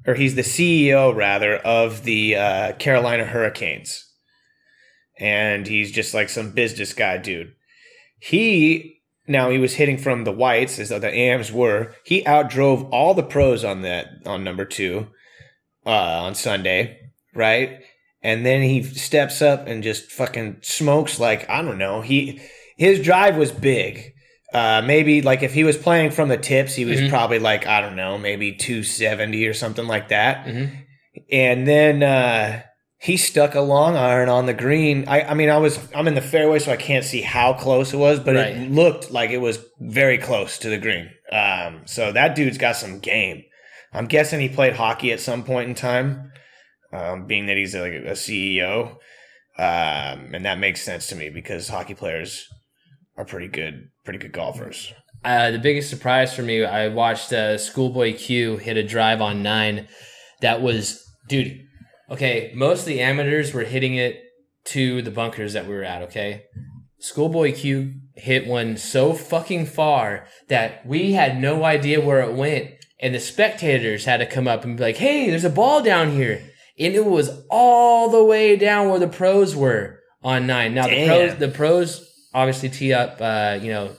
[0.06, 4.10] or he's the ceo rather of the uh, carolina hurricanes
[5.18, 7.54] and he's just like some business guy dude
[8.18, 8.94] he
[9.26, 11.94] now he was hitting from the whites as though the AMs were.
[12.04, 15.08] He outdrove all the pros on that on number two
[15.86, 15.90] uh,
[16.22, 16.98] on Sunday,
[17.34, 17.80] right?
[18.24, 22.00] And then he steps up and just fucking smokes like I don't know.
[22.00, 22.40] He
[22.76, 24.12] his drive was big.
[24.52, 27.10] Uh, maybe like if he was playing from the tips, he was Mhm.
[27.10, 30.70] probably like I don't know, maybe two seventy or something like that Mhm.
[31.30, 32.62] and then uh,
[32.98, 35.04] he stuck a long iron on the green.
[35.08, 37.92] I, I mean, I was I'm in the fairway, so I can't see how close
[37.92, 38.56] it was, but Right.
[38.56, 41.10] it looked like it was very close to the green.
[41.30, 43.42] Um, so that dude's got some game.
[43.92, 46.30] I'm guessing he played hockey at some point in time,
[46.94, 48.92] um, being that he's like a CEO,
[49.58, 52.46] um, and that makes sense to me because hockey players
[53.16, 54.92] are pretty good, pretty good golfers.
[55.24, 59.42] Uh, the biggest surprise for me, I watched uh, Schoolboy Q hit a drive on
[59.42, 59.88] nine.
[60.40, 61.60] That was, dude.
[62.10, 64.20] Okay, most of the amateurs were hitting it
[64.66, 66.02] to the bunkers that we were at.
[66.02, 66.44] Okay,
[66.98, 72.70] Schoolboy Q hit one so fucking far that we had no idea where it went,
[73.00, 76.12] and the spectators had to come up and be like, "Hey, there's a ball down
[76.12, 76.42] here,"
[76.78, 80.74] and it was all the way down where the pros were on nine.
[80.74, 83.90] Now the pros, the pros obviously tee up, uh, you know,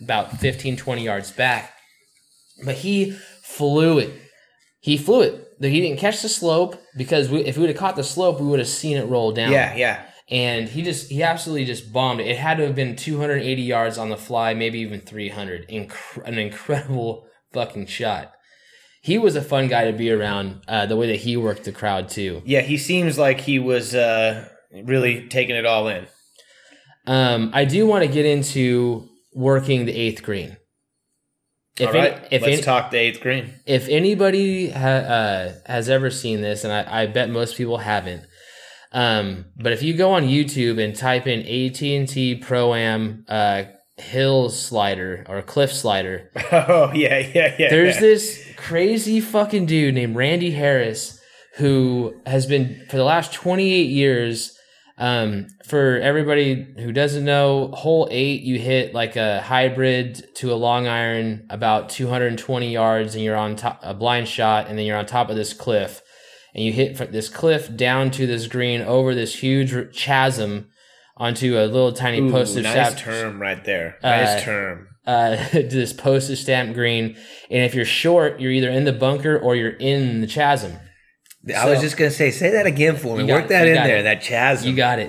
[0.00, 1.72] about 15, 20 yards back.
[2.64, 3.10] but he
[3.42, 4.10] flew it.
[4.80, 5.46] He flew it.
[5.60, 8.46] He didn't catch the slope because we, if we would have caught the slope, we
[8.46, 9.52] would have seen it roll down.
[9.52, 10.02] Yeah, yeah.
[10.30, 12.28] and he just he absolutely just bombed it.
[12.28, 15.68] It had to have been 280 yards on the fly, maybe even 300.
[15.68, 18.32] Incre- an incredible fucking shot.
[19.02, 20.60] He was a fun guy to be around.
[20.68, 22.42] Uh, the way that he worked the crowd too.
[22.44, 24.46] Yeah, he seems like he was uh,
[24.84, 26.06] really taking it all in.
[27.06, 30.56] Um, I do want to get into working the eighth green.
[31.78, 33.54] If all any- if let's any- talk the eighth green.
[33.64, 38.24] if anybody ha- uh, has ever seen this, and I, I bet most people haven't,
[38.92, 43.24] um, but if you go on YouTube and type in AT and T Pro Am
[43.28, 43.62] uh,
[44.00, 47.70] hill slider or cliff slider, Oh yeah, yeah, yeah.
[47.70, 48.00] there's yeah.
[48.00, 51.20] this crazy fucking dude named Randy Harris
[51.56, 54.56] who has been for the last 28 years.
[54.98, 60.54] Um, for everybody who doesn't know, hole eight, you hit like a hybrid to a
[60.54, 64.98] long iron about 220 yards, and you're on top a blind shot, and then you're
[64.98, 66.02] on top of this cliff,
[66.54, 70.68] and you hit this cliff down to this green over this huge chasm
[71.20, 73.96] onto a little tiny Ooh, postage nice stamp term right there.
[74.02, 74.88] Uh, Nice term.
[75.06, 77.14] uh, to this postage stamp green.
[77.50, 80.72] And if you're short, you're either in the bunker or you're in the chasm.
[81.56, 83.24] I was just gonna say, say that again for me.
[83.24, 83.98] Work it, that in there.
[83.98, 84.02] it.
[84.02, 84.68] That chasm.
[84.70, 85.08] You got it.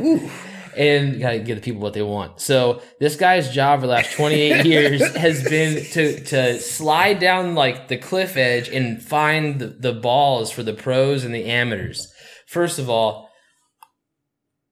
[0.78, 2.40] And you gotta give the people what they want.
[2.40, 7.56] So this guy's job for the last 28 years has been to to slide down
[7.56, 12.08] like the cliff edge and find the, the balls for the pros and the amateurs.
[12.48, 13.30] First of all,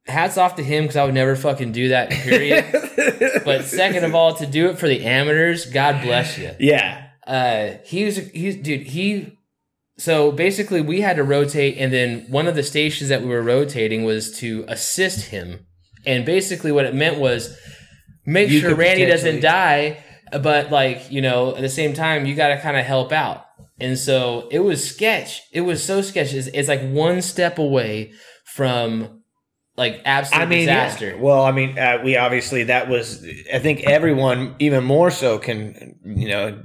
[0.10, 2.10] hats off to him because I would never fucking do that.
[2.10, 2.66] Period.
[3.46, 6.52] but second of all, to do it for the amateurs, God bless you.
[6.60, 7.08] yeah.
[7.28, 9.38] uh he's he's dude he
[9.98, 13.42] so basically we had to rotate and then one of the stations that we were
[13.44, 15.66] rotating was to assist him
[16.06, 17.56] and basically what it meant was
[18.26, 20.04] make You sure randy doesn't die
[20.42, 23.46] but like you know at the same time you got to kind of help out
[23.80, 28.14] and so it was sketch it was so sketch it's, it's like one step away
[28.46, 29.19] from
[29.80, 30.84] like absolute I mean, yeah.
[30.84, 33.26] disaster Well, I mean, uh, we obviously that was.
[33.52, 36.62] I think everyone, even more so, can you know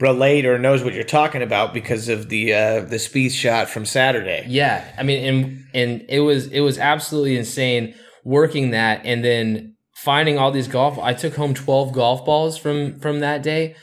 [0.00, 3.84] relate or knows what you're talking about because of the uh, the Spieth shot from
[3.84, 4.46] Saturday.
[4.48, 9.76] Yeah, I mean, and and it was it was absolutely insane working that, and then
[9.94, 10.98] finding all these golf.
[10.98, 13.76] I took home twelve golf balls from from that day,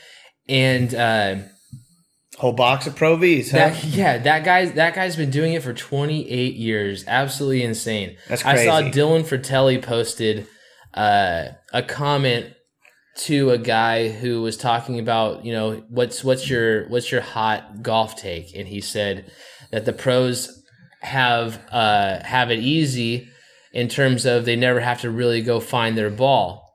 [0.48, 1.36] and uh,
[2.38, 3.56] Whole box of Pro Vs, huh?
[3.56, 7.04] that yeah, that guy's that guy's been doing it for twenty eight years.
[7.06, 8.16] Absolutely insane.
[8.28, 8.82] That's I saw.
[8.82, 10.46] Dylan Frittelli posted
[10.92, 12.52] uh, a comment
[13.16, 17.82] to a guy who was talking about you know what's what's your what's your hot
[17.82, 19.30] golf take and he said
[19.70, 20.62] that the pros
[21.00, 23.28] have uh have it easy
[23.72, 26.65] in terms of they never have to really go find their ball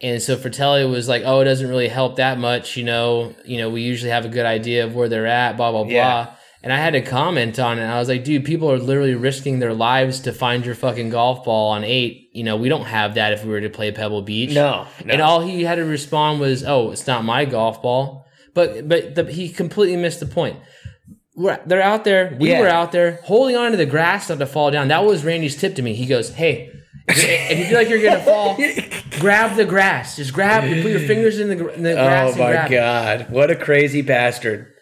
[0.00, 3.56] and so Frittelli was like oh it doesn't really help that much you know you
[3.58, 6.30] know we usually have a good idea of where they're at blah blah blah Yeah.
[6.62, 7.84] and I had to comment on it.
[7.84, 11.44] I was like, dude, people are literally risking their lives to find your fucking golf
[11.44, 12.28] ball on eight.
[12.32, 14.52] You know, we don't have that if we were to play Pebble Beach.
[14.52, 15.12] No, no.
[15.12, 19.14] And all he had to respond was, "Oh, it's not my golf ball." But but
[19.14, 20.56] the, he completely missed the point.
[21.36, 22.36] We're, they're out there.
[22.40, 22.60] We Yeah.
[22.60, 24.88] were out there holding on to the grass not to fall down.
[24.88, 25.94] That was Randy's tip to me.
[25.94, 26.70] He goes, "Hey,
[27.08, 28.56] if you feel like you're gonna fall,
[29.20, 30.16] grab the grass.
[30.16, 30.64] Just grab.
[30.64, 34.02] You put your fingers in the, in the grass oh my god, what a crazy
[34.02, 34.72] bastard!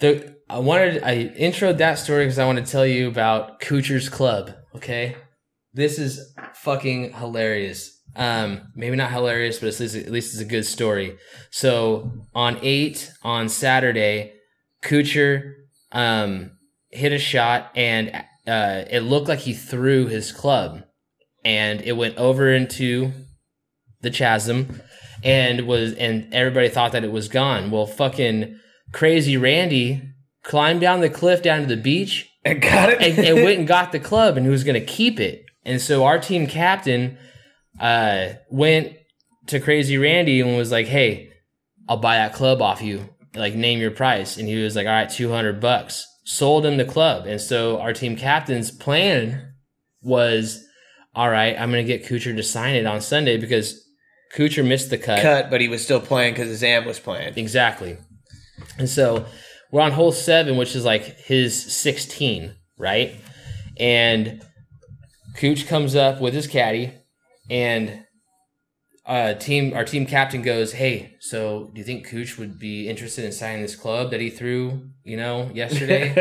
[0.00, 4.08] The I wanted I introed that story because I want to tell you about Kuchar's
[4.08, 4.52] Club.
[4.76, 5.16] Okay,
[5.72, 7.94] this is fucking hilarious.
[8.16, 11.18] Um, maybe not hilarious, but at least at least it's a good story.
[11.50, 14.32] So on eight on Saturday,
[14.82, 15.54] Kuchar
[15.92, 16.52] um
[16.90, 20.82] hit a shot and uh, it looked like he threw his club,
[21.44, 23.12] and it went over into
[24.00, 24.80] the chasm,
[25.22, 27.70] and was and everybody thought that it was gone.
[27.70, 28.58] Well, fucking
[28.92, 30.02] crazy Randy
[30.44, 33.02] climbed down the cliff down to the beach And got it.
[33.02, 35.44] and, and went and got the club and he was going to keep it.
[35.64, 37.18] And so our team captain
[37.80, 38.94] uh, went
[39.48, 41.30] to Crazy Randy and was like, "Hey,
[41.88, 43.08] I'll buy that club off you.
[43.34, 46.76] Like, name your price." And he was like, "All right, two hundred bucks." Sold him
[46.76, 49.54] the club, and so our team captain's plan
[50.02, 50.62] was,
[51.14, 53.84] "All right, I'm going to get Kuchar to sign it on Sunday because
[54.36, 55.22] Kuchar missed the cut.
[55.22, 57.34] cut, but he was still playing because his amp was playing.
[57.36, 57.98] Exactly.
[58.78, 59.26] And so
[59.72, 63.14] we're on hole seven, which is like his 16, right?
[63.78, 64.42] And
[65.36, 66.94] Cooch comes up with his caddy,
[67.48, 68.04] and
[69.06, 73.24] uh, team our team captain goes, "Hey, so do you think Cooch would be interested
[73.24, 76.12] in signing this club that he threw, you know, yesterday?"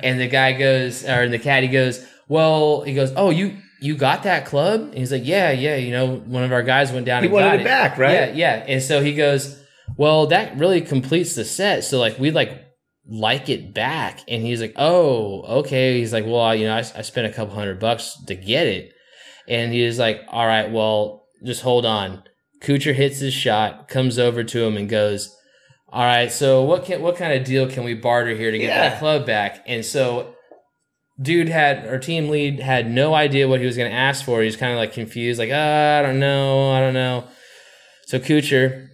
[0.02, 4.24] and the guy goes, or the caddy goes, "Well," he goes, "Oh, you." You got
[4.24, 4.80] that club?
[4.80, 5.76] And he's like, yeah, yeah.
[5.76, 8.12] You know, one of our guys went down He and wanted got it back, right?
[8.12, 8.64] Yeah, yeah.
[8.66, 9.62] And so he goes,
[9.96, 11.84] well, that really completes the set.
[11.84, 12.64] So like we like
[13.10, 15.98] like it back, and he's like, oh, okay.
[15.98, 18.92] He's like, well, you know, I, I spent a couple hundred bucks to get it,
[19.48, 22.22] and he was like, all right, well, just hold on.
[22.62, 25.34] Kuchar hits his shot, comes over to him, and goes.
[25.90, 28.66] All right, so what can what kind of deal can we barter here to get
[28.66, 28.90] Yeah.
[28.90, 29.64] that club back?
[29.66, 30.34] And so
[31.20, 34.40] dude had our team lead had no idea what he was going to ask for.
[34.40, 37.24] He was kind of like confused, like, uh, I don't know, I don't know.
[38.06, 38.88] So Kuchar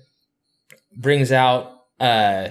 [0.97, 2.49] brings out uh,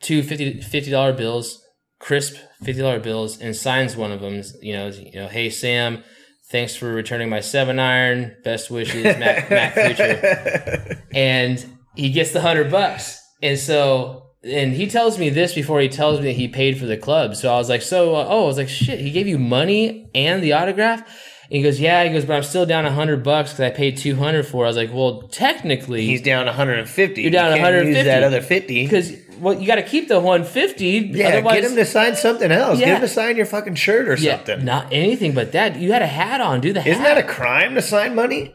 [0.00, 1.62] two 50 dollar bills,
[2.00, 4.42] crisp fifty dollar bills, and signs one of them.
[4.60, 6.02] You know, you know, hey Sam,
[6.50, 8.36] thanks for returning my seven iron.
[8.44, 13.20] Best wishes, Matt, Matt Kuchar and he gets the hundred bucks.
[13.42, 16.86] And so, and he tells me this before he tells me that he paid for
[16.86, 17.36] the club.
[17.36, 20.10] So I was like, so, uh, oh, I was like, shit, he gave you money
[20.14, 21.00] and the autograph?
[21.00, 22.02] And he goes, yeah.
[22.04, 24.64] He goes, but I'm still down a hundred bucks because I paid two hundred for.
[24.64, 24.66] it.
[24.66, 27.22] I was like, well, technically, He's down 150.
[27.22, 28.04] You're down You can't use 150.
[28.08, 28.82] that other 50.
[28.84, 31.10] because well, you got to keep the one fifty.
[31.12, 32.78] Yeah, get him to sign something else.
[32.78, 34.64] Get him to sign your fucking shirt or yeah, something.
[34.64, 35.76] not anything but that.
[35.76, 36.60] You had a hat on.
[36.60, 36.90] Do the hat.
[36.92, 38.54] Isn't that a crime to sign money?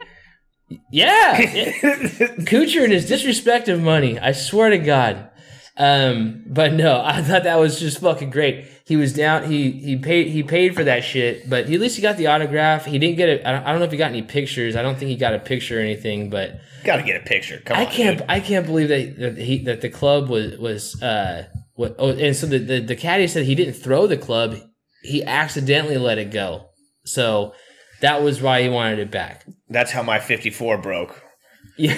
[0.91, 4.17] Yeah, Kuchar and his disrespect of money.
[4.17, 5.29] I swear to God.
[5.77, 8.67] Um, but no, I thought that was just fucking great.
[8.85, 9.49] He was down.
[9.49, 12.27] He he paid he paid for that shit, but he, at least he got the
[12.27, 12.85] autograph.
[12.85, 13.45] He didn't get it.
[13.45, 14.75] I don't, know if he got any pictures.
[14.75, 16.29] I don't think he got a picture or anything.
[16.29, 17.61] But Got to get a picture.
[17.63, 17.91] Come I on.
[17.91, 18.29] can't dude.
[18.29, 22.35] I can't believe that that he that the club was was uh what oh and
[22.35, 24.57] so the, the the caddy said he didn't throw the club.
[25.03, 26.69] He accidentally let it go.
[27.05, 27.53] So
[28.01, 29.45] that was why he wanted it back.
[29.69, 31.23] That's how my 54 broke.
[31.77, 31.95] Yeah.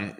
[0.00, 0.16] Um,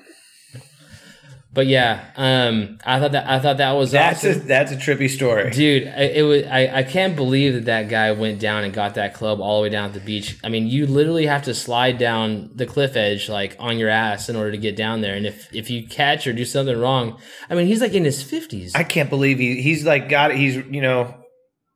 [1.55, 4.77] But yeah, um, I thought that I thought that was that's a awesome, that's a
[4.77, 5.51] trippy story.
[5.51, 5.87] dude.
[5.87, 9.15] I, it was I, I can't believe that that guy went down and got that
[9.15, 10.37] club all the way down at the beach.
[10.43, 14.29] I mean, you literally have to slide down the cliff edge like on your ass
[14.29, 15.15] in order to get down there.
[15.15, 18.21] And if if you catch or do something wrong, I mean, he's like in his
[18.21, 18.75] fifties.
[18.75, 21.15] I can't believe he he's like got he's you know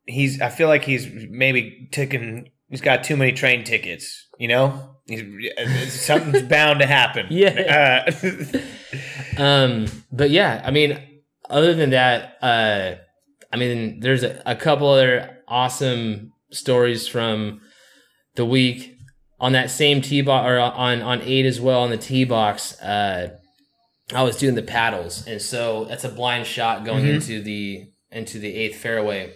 [0.07, 4.27] he's I feel like he's maybe taken he's got too many train tickets.
[4.38, 7.27] You know, he's, something's bound to happen.
[7.31, 8.05] Yeah.
[8.09, 8.12] Uh,
[9.38, 10.98] Um, but yeah, I mean,
[11.48, 12.96] other than that, uh,
[13.53, 17.61] I mean, there's a, a couple other awesome stories from
[18.35, 18.94] the week
[19.40, 22.81] on that same tee box or on on eight as well on the tee box.
[22.81, 23.37] Uh,
[24.12, 27.14] I was doing the paddles, and so that's a blind shot going Mhm.
[27.14, 29.33] into the into the eighth fairway,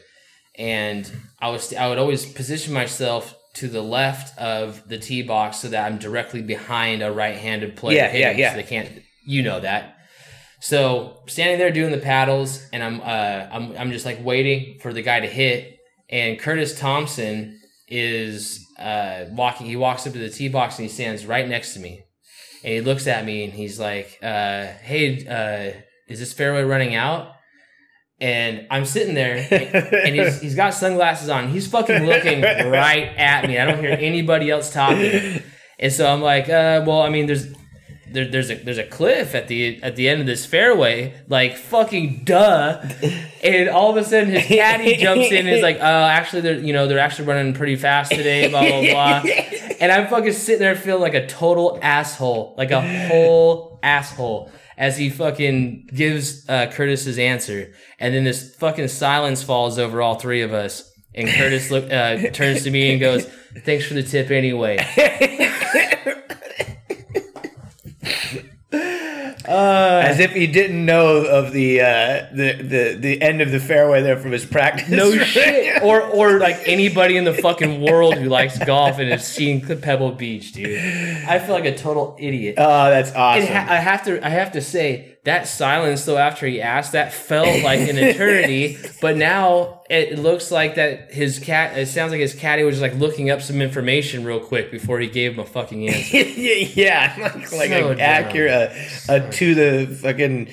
[0.58, 1.10] and
[1.40, 5.68] I was I would always position myself to the left of the tee box so
[5.68, 7.96] that I'm directly behind a right-handed player.
[7.98, 8.50] Yeah, yeah, yeah.
[8.52, 9.96] So they can't, you know that.
[10.62, 14.92] So standing there doing the paddles, and I'm uh, I'm I'm just like waiting for
[14.92, 19.66] the guy to hit, and Curtis Thompson is uh, walking.
[19.66, 22.04] He walks up to the tee box and he stands right next to me,
[22.62, 26.94] and he looks at me and he's like, uh, "Hey, uh, is this fairway running
[26.94, 27.32] out?"
[28.20, 31.48] And I'm sitting there, and he's he's got sunglasses on.
[31.48, 33.58] He's fucking looking right at me.
[33.58, 35.42] I don't hear anybody else talking,
[35.80, 37.48] and so I'm like, uh, well, I mean, there's
[38.12, 41.56] there, there's a there's a cliff at the at the end of this fairway, like
[41.56, 42.82] fucking duh.
[43.42, 46.58] And all of a sudden, his caddy jumps in and is like, "Oh, actually, they're
[46.58, 49.32] you know they're actually running pretty fast today." Blah blah blah.
[49.80, 54.96] And I'm fucking sitting there feeling like a total asshole, like a whole asshole, as
[54.96, 60.14] he fucking gives uh, Curtis his answer, and then this fucking silence falls over all
[60.16, 60.88] three of us.
[61.14, 63.26] And Curtis look uh, turns to me and goes,
[63.64, 64.78] "Thanks for the tip, anyway."
[69.52, 74.02] As if he didn't know of the uh, the the the end of the fairway
[74.02, 74.88] there from his practice.
[74.88, 75.82] No shit.
[75.82, 80.12] Or or like anybody in the fucking world who likes golf and has seen Pebble
[80.12, 80.78] Beach, dude.
[80.78, 82.54] I feel like a total idiot.
[82.58, 83.46] Oh, that's And awesome.
[83.54, 87.12] ha- I have to I have to say that silence though after he asked that
[87.12, 92.20] felt like an eternity, but now it looks like that his cat it sounds like
[92.20, 95.40] his caddy was just like looking up some information real quick before he gave him
[95.40, 96.16] a fucking answer.
[96.18, 98.72] yeah, like, like So an accurate,
[99.08, 100.52] a, a to the fucking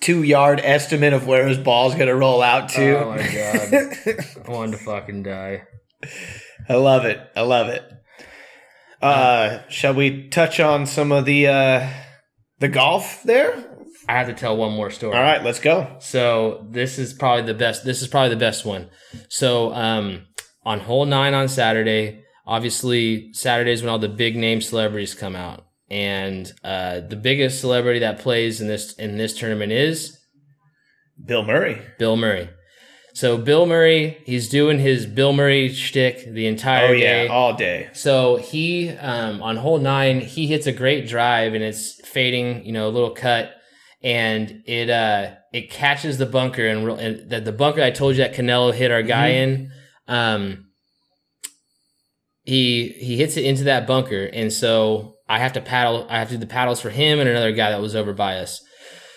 [0.00, 3.04] two yard estimate of where his ball's gonna roll out to.
[3.04, 4.46] Oh my god.
[4.46, 5.64] I wanted to fucking die.
[6.68, 7.20] I love it.
[7.34, 7.82] I love it.
[9.02, 11.88] Uh, shall we touch on some of the uh,
[12.60, 13.72] the golf there?
[14.08, 15.14] I have to tell one more story.
[15.16, 15.96] All right, let's go.
[16.00, 17.84] So this is probably the best.
[17.84, 18.88] This is probably the best one.
[19.28, 20.26] So um,
[20.64, 25.64] on hole nine on Saturday, obviously Saturdays when all the big name celebrities come out,
[25.90, 30.16] and uh, the biggest celebrity that plays in this in this tournament is
[31.24, 31.80] Bill Murray.
[31.98, 32.50] Bill Murray.
[33.14, 37.28] So Bill Murray, he's doing his Bill Murray shtick the entire Oh yeah, day.
[37.28, 37.88] all day.
[37.94, 42.72] So he um, on hole nine, he hits a great drive and it's fading, you
[42.72, 43.54] know, a little cut,
[44.02, 48.22] and it uh it catches the bunker and, and the, the bunker I told you
[48.22, 49.72] that Canelo hit our guy in.
[50.06, 50.66] Um,
[52.44, 56.06] he he hits it into that bunker, and so I have to paddle.
[56.08, 58.36] I have to do the paddles for him and another guy that was over by
[58.38, 58.62] us.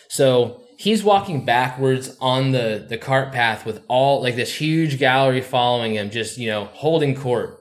[0.10, 5.42] So he's walking backwards on the the cart path with all like this huge gallery
[5.42, 7.59] following him, just you know holding court.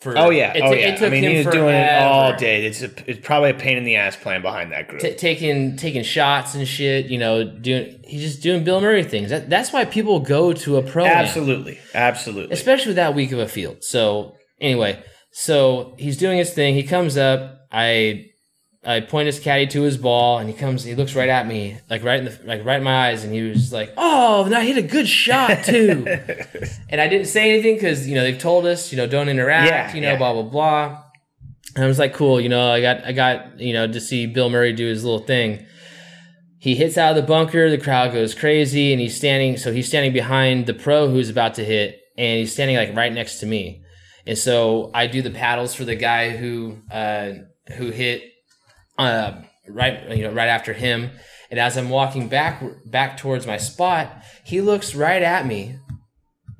[0.00, 0.88] For Oh yeah, it oh yeah.
[0.88, 2.64] It took I mean, him he was doing it all day.
[2.64, 5.02] It's a, it's probably a pain in the ass playing behind that group.
[5.02, 7.06] T- taking taking shots and shit.
[7.06, 9.28] You know, doing he's just doing Bill Murray things.
[9.28, 11.04] That, that's why people go to a pro.
[11.04, 12.54] absolutely, absolutely.
[12.54, 13.84] especially with that week of a field.
[13.84, 16.74] So anyway, so he's doing his thing.
[16.74, 17.66] He comes up.
[17.70, 18.29] I
[18.82, 20.84] I point his caddy to his ball, and he comes.
[20.84, 23.34] He looks right at me, like right in the like right in my eyes, and
[23.34, 26.06] he was like, "Oh, and I hit a good shot too."
[26.88, 29.68] and I didn't say anything because you know they've told us, you know, don't interact,
[29.70, 30.16] Yeah, you know, yeah.
[30.18, 31.04] blah blah blah.
[31.76, 34.24] And I was like, "Cool," you know, I got I got you know to see
[34.26, 35.66] Bill Murray do his little thing.
[36.58, 37.68] He hits out of the bunker.
[37.70, 39.58] The crowd goes crazy, and he's standing.
[39.58, 43.12] So he's standing behind the pro who's about to hit, and he's standing like right
[43.12, 43.82] next to me.
[44.26, 47.32] And so I do the paddles for the guy who uh,
[47.76, 48.22] who hit
[49.00, 51.10] uh, right you know right after him.
[51.50, 55.76] And as I'm walking back back towards my spot, he looks right at me,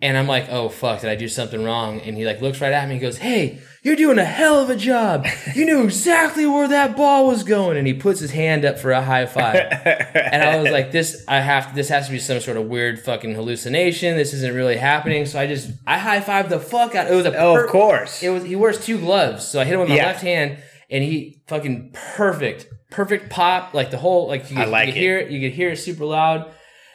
[0.03, 2.72] and I'm like, "Oh fuck, did I do something wrong?" And he like looks right
[2.72, 5.26] at me and goes, "Hey, you're doing a hell of a job.
[5.55, 8.91] You knew exactly where that ball was going." And he puts his hand up for
[8.91, 9.55] a high five.
[9.84, 11.72] and I was like, "This, I have.
[11.74, 14.16] This has to be some sort of weird fucking hallucination.
[14.16, 17.09] This isn't really happening." So I just, I high fived the fuck out.
[17.09, 18.24] It was a, oh, per- of course.
[18.24, 18.43] It was.
[18.43, 20.07] He wears two gloves, so I hit him with my Yeah.
[20.07, 20.59] left hand,
[20.91, 23.74] and he fucking perfect, perfect pop.
[23.74, 25.01] Like the whole, like you, I could- like you could it.
[25.03, 25.30] hear it.
[25.30, 26.51] You could hear it super loud,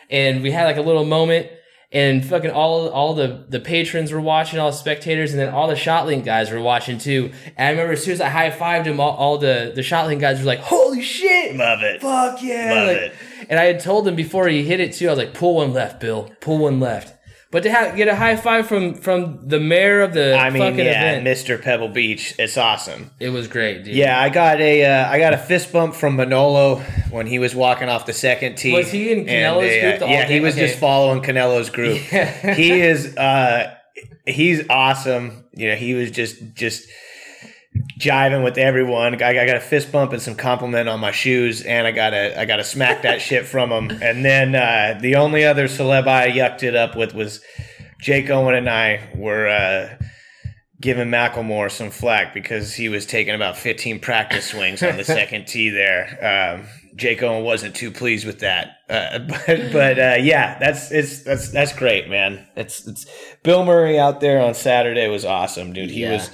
[0.10, 1.48] and we had like a little moment.
[1.92, 5.68] And fucking all all the the patrons were watching, all the spectators, and then all
[5.68, 7.32] the ShotLink guys were watching too.
[7.56, 10.20] And I remember as soon as I high fived him, all, all the the ShotLink
[10.20, 12.02] guys were like, "Holy shit!" Love it.
[12.02, 12.74] Fuck yeah!
[12.74, 13.14] Love like- it.
[13.50, 15.08] And I had told him before he hit it too.
[15.08, 16.30] I was like, "Pull one left, Bill.
[16.42, 17.15] Pull one left."
[17.56, 20.62] But to have, get a high five from from the mayor of the I mean,
[20.62, 21.62] fucking yeah, event, Mr.
[21.62, 22.36] Pebble Beach.
[22.38, 23.12] It's awesome.
[23.18, 23.96] it was great, dude.
[23.96, 26.80] Yeah, I got a uh, I got a fist bump from Manolo
[27.12, 28.74] when he was walking off the second tee.
[28.74, 30.68] Was he in And, Canelo's group the yeah, he was Okay.
[30.68, 31.98] just following Canelo's group.
[32.58, 33.74] he is uh
[34.28, 35.46] he's awesome.
[35.54, 36.90] You know, he was just just
[38.00, 39.22] jiving with everyone.
[39.22, 42.12] I, I got a fist bump and some compliment on my shoes, and I got
[42.12, 43.98] to I got to smack that shit from him.
[44.02, 47.42] And then uh, the only other celeb I yucked it up with was
[48.02, 49.48] Jake Owen and I were.
[49.48, 49.98] Uh,
[50.82, 55.48] giving Macklemore some flack because he was taking about 15 practice swings on the second
[55.48, 56.60] tee there.
[56.62, 56.68] Um,
[56.98, 61.50] Jake Owen wasn't too pleased with that, uh, but but uh, yeah, that's it's that's
[61.50, 62.46] that's great, man.
[62.58, 63.06] It's it's
[63.42, 65.90] Bill Murray out there on Saturday was awesome, dude.
[65.90, 66.14] He Yeah.
[66.18, 66.30] was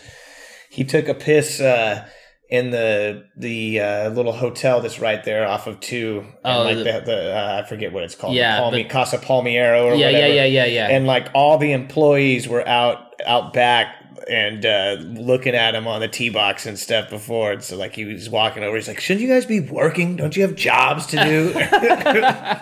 [0.71, 2.07] he took a piss uh,
[2.49, 6.25] in the the uh, little hotel that's right there off of two.
[6.43, 8.33] and Oh, like the- the, the uh, I forget what it's called.
[8.35, 10.87] Yeah, Palmi, but- Casa Palmero or yeah, yeah, yeah, yeah, yeah.
[10.89, 13.95] and like all the employees were out out back
[14.29, 17.53] and uh, looking at him on the tee box and stuff before.
[17.53, 20.15] And so like he was walking over, he's like, "Shouldn't you guys be working?
[20.15, 21.53] Don't you have jobs to do?"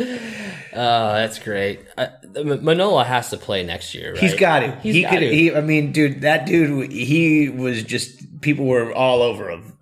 [0.72, 1.80] Oh, that's great.
[1.98, 2.08] Uh,
[2.44, 4.20] Manolo has to play next year, right?
[4.20, 4.78] He's got it.
[4.80, 5.20] He's he got could.
[5.20, 5.34] to.
[5.34, 5.54] He.
[5.54, 6.92] I mean, dude, that dude.
[6.92, 8.40] He was just.
[8.40, 9.76] People were all over him.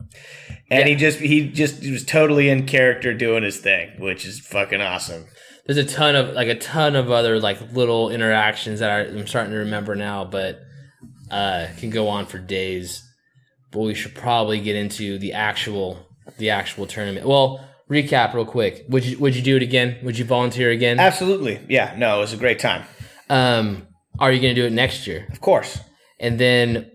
[0.70, 4.39] And he just he just he was totally in character doing his thing, which is
[4.41, 5.26] fucking awesome.
[5.66, 9.26] There's a ton of like a ton of other like little interactions that I, I'm
[9.26, 10.61] starting to remember now, but
[11.30, 13.03] uh, can go on for days.
[13.70, 17.26] But we should probably get into the actual the actual tournament.
[17.26, 18.84] Well, recap real quick.
[18.89, 19.99] Would you would you do it again?
[20.03, 20.99] Would you volunteer again?
[21.01, 21.95] Absolutely, yeah.
[21.97, 22.84] No, it was a great time.
[23.30, 23.86] Um,
[24.18, 25.26] are you going to do it next year?
[25.30, 25.80] Of course.
[26.20, 26.91] And then,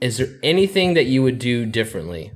[0.00, 2.32] is there anything that you would do differently?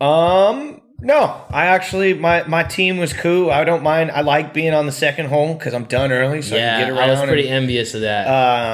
[0.00, 3.50] Um, no, I actually my my team was cool.
[3.50, 4.10] I don't mind.
[4.10, 6.88] I like being on the second hole because I'm done early, so I yeah, can
[6.94, 7.20] get I, around.
[7.20, 8.26] was pretty and, envious of that.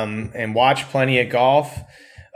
[0.02, 1.78] um, and watch plenty of golf.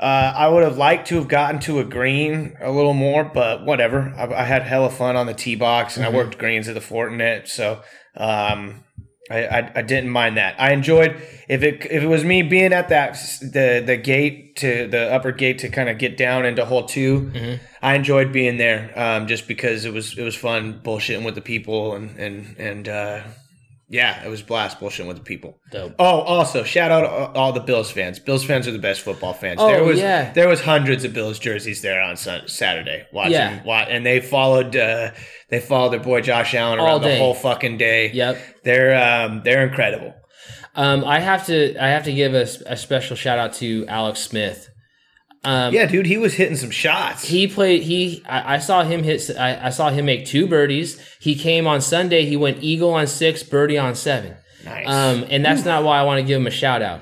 [0.01, 3.67] Uh, I would have liked to have gotten to a green a little more, but
[3.67, 4.15] whatever.
[4.17, 6.81] I, I had hella fun on the tee box, and I worked greens at the
[6.81, 7.83] Fortinet, so
[8.17, 8.83] um,
[9.31, 10.59] I, I I didn't mind that.
[10.59, 14.89] I enjoyed if it if it was me being at that the the gate to
[14.89, 17.31] the upper gate to kind of get down into hole 2
[17.83, 21.41] I enjoyed being there um, just because it was it was fun bullshitting with the
[21.43, 23.23] people and and and uh,
[23.93, 25.59] yeah, it was a blast bullshitting with the people.
[25.73, 25.95] Dope.
[25.99, 28.19] Oh, also shout out all- all the Bills fans.
[28.21, 29.59] Bills fans are the best football fans.
[29.61, 30.33] Oh, there was yeah.
[30.33, 33.87] there was hundreds of Bills jerseys there on sun, Saturday watching, Yeah.
[33.89, 35.11] and they followed uh,
[35.51, 37.15] they followed their boy Josh Allen All around day.
[37.15, 38.13] the whole fucking day.
[38.13, 38.39] Yep.
[38.65, 38.95] they're
[39.27, 40.15] um, they're incredible.
[40.77, 44.21] Um, I have to I have to give a, a special shout out to Alex
[44.21, 44.70] Smith.
[45.43, 47.25] Um, Yeah, dude, he was hitting some shots.
[47.25, 51.01] he played he I, I saw him hit I, I saw him make two birdies.
[51.21, 52.27] He came on Sunday.
[52.27, 54.37] He went eagle on six, birdie on seven.
[54.65, 54.87] nice.
[54.87, 57.01] Um, and that's not why I want to give him a shout out.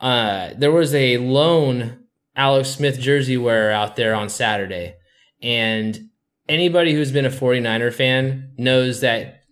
[0.00, 2.04] Uh, there was a lone
[2.36, 4.94] Alex Smith jersey wearer out there on Saturday.
[5.42, 6.08] And
[6.48, 9.42] anybody who's been a 49er fan knows that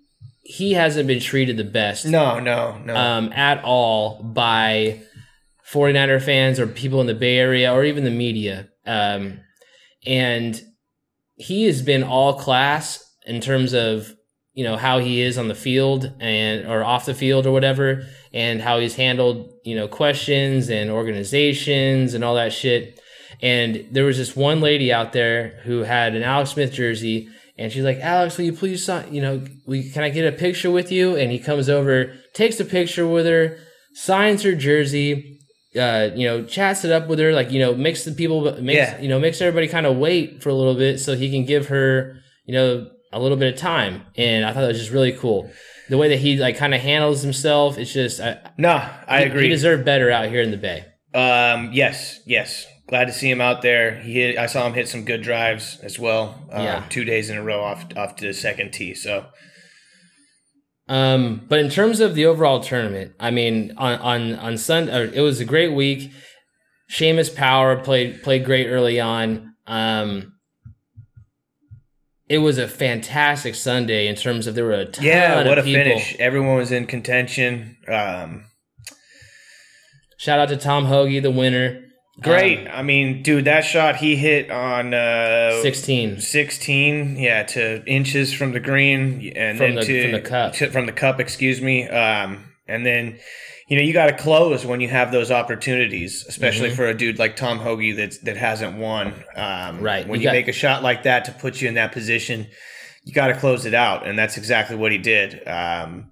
[0.42, 2.96] he hasn't been treated the best no, no, no.
[2.96, 5.02] um, at all by
[5.72, 8.68] 49er fans or people in the Bay Area or even the media.
[8.86, 9.40] Um,
[10.06, 10.60] and
[11.34, 14.14] he has been all class in terms of
[14.54, 18.04] you know how he is on the field and or off the field or whatever
[18.32, 22.98] and how he's handled you know questions and organizations and all that shit
[23.40, 27.70] and there was this one lady out there who had an Alex Smith jersey and
[27.70, 30.72] she's like Alex will you please sign you know we can I get a picture
[30.72, 33.58] with you and he comes over takes a picture with her
[33.94, 35.38] signs her jersey
[35.78, 38.76] uh, you know, chats it up with her, like you know, makes the people, makes
[38.76, 39.00] Yeah.
[39.00, 41.68] you know, makes everybody kind of wait for a little bit so he can give
[41.68, 42.16] her,
[42.46, 44.02] you know, a little bit of time.
[44.16, 45.50] And I thought that was just really cool.
[45.88, 49.24] The way that he like kind of handles himself, it's just, I, no, I he-
[49.26, 49.42] agree.
[49.44, 50.84] He deserved better out here in the Bay.
[51.14, 52.66] Um, yes, yes.
[52.88, 53.96] Glad to see him out there.
[54.00, 56.46] He hit, I saw him hit some good drives as well.
[56.52, 56.84] Um, Yeah.
[56.90, 58.94] Two days in a row off off to the second tee.
[58.94, 59.26] So
[60.89, 65.20] Um, but in terms of the overall tournament, I mean, on on on Sunday, it
[65.20, 66.11] was a great week.
[66.91, 69.55] Seamus Power played played great early on.
[69.66, 70.32] Um,
[72.28, 75.62] it was a fantastic Sunday in terms of there were a ton yeah, what a
[75.62, 75.82] people.
[75.82, 76.16] finish!
[76.18, 77.76] Everyone was in contention.
[77.86, 78.45] Um,
[80.18, 81.84] Shout out to Tom Hoge, the winner.
[82.20, 82.66] Great.
[82.66, 86.20] Um, I mean, dude, that shot he hit on uh, 16.
[86.20, 90.52] 16 yeah to inches from the green and From then the- to from the cup.
[90.54, 93.18] to- from the cup excuse me um and then
[93.68, 96.76] you know you got to close when you have those opportunities especially Mhm.
[96.76, 100.06] for a dude like Tom Hoge that that hasn't won um Right.
[100.08, 102.46] when You you, got- make a shot like that to put you in that position
[103.04, 106.10] you got to close it out and that's exactly what he did um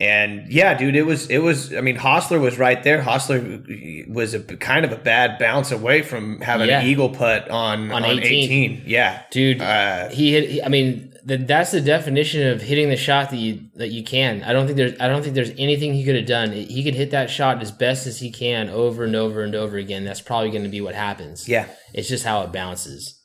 [0.00, 1.74] and yeah, dude, it was it was.
[1.74, 3.02] I mean, Hossler was right there.
[3.02, 6.80] Hossler was a kind of a bad bounce away from having Yeah.
[6.80, 8.22] an eagle putt on On on, 18.
[8.44, 8.82] 18.
[8.86, 10.48] Yeah, Dude, uh, he hit.
[10.50, 14.02] he- I mean, the, that's the definition of hitting the shot that you that you
[14.02, 14.42] can.
[14.42, 14.98] I don't think there's.
[14.98, 16.52] I don't think there's anything he could have done.
[16.52, 19.76] He could hit that shot as best as he can over and over and over
[19.76, 20.04] again.
[20.04, 21.46] That's probably going to be what happens.
[21.48, 21.66] yeah.
[21.92, 23.20] It's just how it bounces.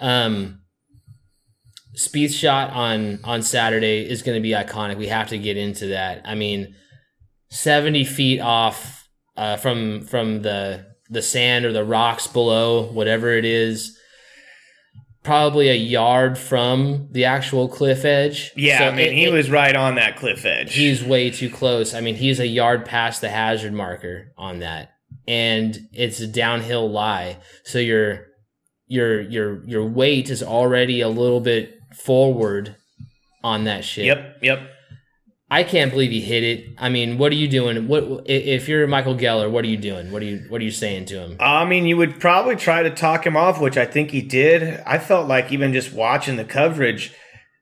[0.00, 0.62] Um,
[1.96, 4.96] Spieth's shot on on Saturday is going to be iconic.
[4.96, 6.22] We have to get into that.
[6.24, 6.74] I mean,
[7.50, 13.44] seventy feet off uh, from from the the sand or the rocks below, whatever it
[13.44, 13.98] is,
[15.24, 18.52] probably a yard from the actual cliff edge.
[18.56, 20.74] Yeah, So I mean, it- he it- was right on that cliff edge.
[20.74, 21.92] He's way too close.
[21.94, 24.92] I mean, he's a yard past the hazard marker on that,
[25.26, 27.38] and it's a downhill lie.
[27.64, 28.26] So your
[28.86, 31.74] your your your weight is already a little bit
[32.04, 32.76] forward
[33.42, 34.04] on that shit.
[34.06, 34.60] Yep, yep.
[35.52, 36.74] I can't believe he hit it.
[36.78, 37.88] I mean, what are you doing?
[37.88, 39.50] What if you're Michael Greller?
[39.50, 40.12] What are you doing?
[40.12, 41.36] What are you What are you saying to him?
[41.40, 44.80] I mean, you would probably try to talk him off, which I think he did.
[44.86, 47.12] I felt like even just watching the coverage,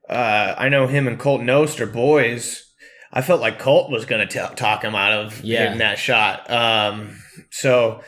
[0.08, 2.62] uh, I know him and Colt Knost are boys.
[3.10, 5.60] I felt like Colt was going to talk him out of Yeah.
[5.64, 6.50] hitting that shot.
[6.50, 7.16] Um,
[7.50, 8.02] so,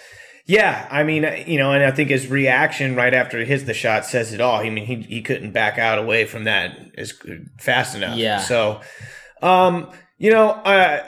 [0.51, 3.72] yeah, I mean, you know, and I think his reaction right after he hits the
[3.72, 4.57] shot says it all.
[4.57, 7.12] I mean, he, he couldn't back out away from that as
[7.61, 8.16] fast enough.
[8.18, 8.40] Yeah.
[8.40, 8.80] So,
[9.42, 9.88] um,
[10.18, 11.07] you know, uh,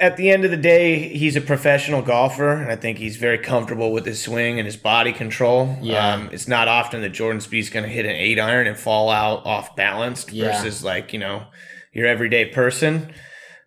[0.00, 3.38] at the end of the day, he's a professional golfer, and I think he's very
[3.38, 5.78] comfortable with his swing and his body control.
[5.80, 6.14] Yeah.
[6.14, 9.08] Um, it's not often that Jordan Spieth's going to hit an eight iron and fall
[9.08, 10.46] out off balanced Yeah.
[10.50, 11.46] versus like you know
[11.92, 13.12] your everyday person.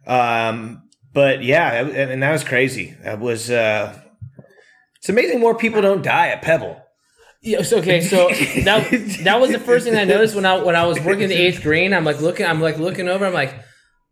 [0.06, 2.98] Um, but yeah, and that was crazy.
[3.04, 3.50] That was.
[3.50, 4.02] Uh,
[5.04, 6.80] it's amazing more people don't die at Pebble.
[7.42, 7.74] Yes.
[7.74, 8.00] Okay.
[8.00, 8.30] So
[8.64, 11.36] that that was the first thing I noticed when I when I was working the
[11.36, 11.94] eighth green.
[11.94, 12.46] I'm like looking.
[12.46, 13.26] I'm like looking over.
[13.26, 13.54] I'm like,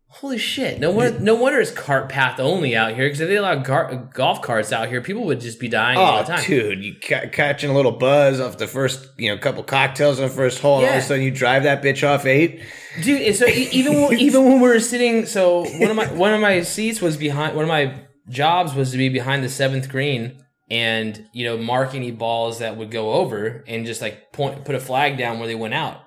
[0.08, 0.78] holy shit!
[0.78, 4.10] No wonder no wonder it's cart path only out here because if they allowed gar-
[4.12, 6.44] golf carts out here, people would just be dying all Oh, the time.
[6.44, 10.28] dude, you ca- catching a little buzz off the first, you know, couple cocktails on
[10.28, 12.60] the first hole, and all of a sudden you drive that bitch off eight.
[13.02, 13.22] dude.
[13.22, 16.40] and So even when, even when we were sitting, so one of my one of
[16.42, 17.56] my seats was behind.
[17.56, 20.41] One of my jobs was to be behind the seventh green
[20.72, 24.74] and you know mark any balls that would go over and just like point put
[24.74, 26.00] a flag down where they went out.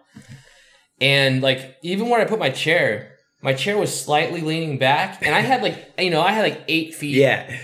[1.00, 3.12] And like even where I put my chair,
[3.42, 6.64] my chair was slightly leaning back, and I had like you know I had like
[6.68, 7.56] eight feet Yeah,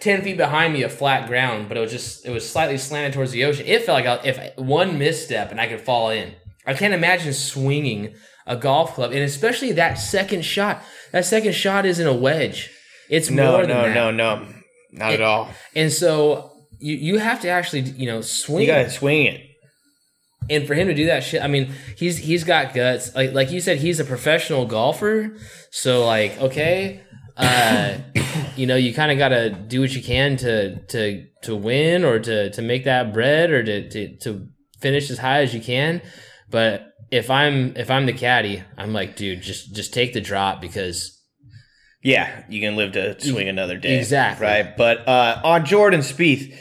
[0.00, 3.12] 10 feet behind me of flat ground, but it was just, it was slightly slanted
[3.12, 3.66] towards the ocean.
[3.66, 6.34] It felt like I- if one misstep and I could fall in.
[6.66, 8.14] I can't imagine swinging
[8.46, 10.82] a golf club, and especially that second shot.
[11.12, 12.70] That second shot isn't a wedge.
[13.10, 14.46] It's No, more than no, no, no,
[14.92, 15.50] not at all.
[15.74, 18.62] And so you you have to actually you know swing.
[18.62, 19.40] You gotta swing it.
[20.50, 23.14] and for him to do that shit, I mean, he's he's got guts.
[23.14, 25.36] Like like you said, he's a professional golfer.
[25.70, 27.00] So like, okay,
[27.36, 27.98] uh,
[28.56, 32.04] you know, you kind of got to do what you can to to to win
[32.04, 34.48] or to to make that bread or to to to
[34.80, 36.02] finish as high as you can.
[36.50, 40.60] But if I'm if I'm the caddy, I'm like, dude, just just take the drop
[40.60, 41.17] because
[42.02, 43.98] Yeah, you can live to swing another day.
[43.98, 44.46] Exactly.
[44.46, 44.76] Right.
[44.76, 46.54] But uh, on Jordan Spieth,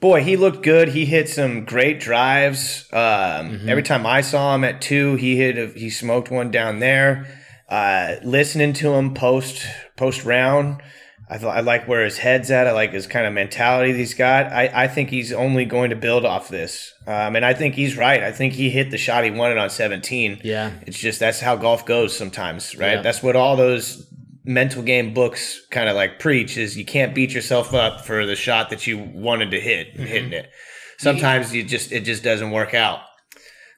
[0.00, 0.88] boy, he looked good.
[0.88, 2.86] He hit some great drives.
[2.92, 3.68] Um, Mm-hmm.
[3.68, 5.58] Every time I saw him at two, he hit.
[5.58, 7.26] A, he smoked one down there.
[7.68, 9.64] Uh, listening to him post
[9.96, 10.82] post round,
[11.30, 12.66] I thought I like where his head's at.
[12.66, 14.52] I like his kind of mentality that he's got.
[14.52, 16.92] I, I think he's only going to build off this.
[17.06, 18.22] Um, and I think he's right.
[18.22, 20.42] I think he hit the shot he wanted on 17.
[20.44, 22.96] yeah, It's just that's how golf goes sometimes, right?
[22.96, 23.02] Yeah.
[23.02, 24.06] That's what all those
[24.44, 28.36] mental game books kind of like preach is you can't beat yourself up for the
[28.36, 30.50] shot that you wanted to hit and hitting it.
[30.98, 33.00] Sometimes you just it just doesn't work out.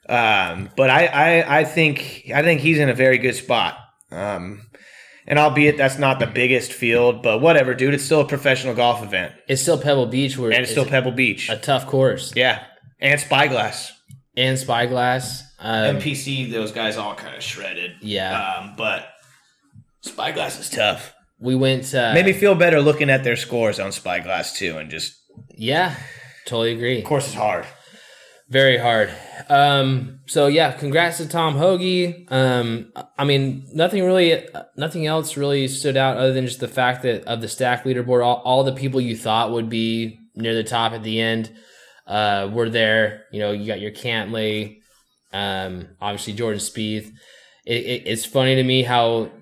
[0.08, 3.76] Um, but I, I I think I think he's in a very good spot.
[4.10, 4.62] Um,
[5.26, 7.94] and albeit that's not the biggest field, but whatever, dude.
[7.94, 11.10] It's still a professional golf event, it's still Pebble Beach where and it's still Pebble
[11.12, 11.48] Beach.
[11.50, 12.62] a tough course Yeah,
[13.00, 13.92] and Spyglass.
[14.36, 15.42] and Spyglass.
[15.58, 17.92] Um, MPC, those guys all kind of shredded.
[18.02, 19.08] yeah, Um, but
[20.06, 21.14] Spyglass is tough.
[21.38, 21.94] we went.
[21.94, 25.14] Uh, Made me feel better looking at their scores on Spyglass too, and just
[25.56, 25.94] Yeah,
[26.46, 26.98] totally agree.
[27.00, 27.66] of course it's hard.
[28.48, 29.10] Very hard.
[29.48, 32.14] Um, so yeah, congrats to Tom Hoge.
[32.30, 34.46] Um, I mean, nothing really,
[34.76, 38.24] nothing else really stood out other than just the fact that of the stack leaderboard,
[38.24, 41.50] all, all the people you thought would be near the top at the end,
[42.06, 43.24] uh, were there.
[43.32, 44.76] You know, you got your Cantlay,
[45.32, 47.10] um, obviously Jordan Spieth.
[47.66, 49.32] It, it, it's funny to me how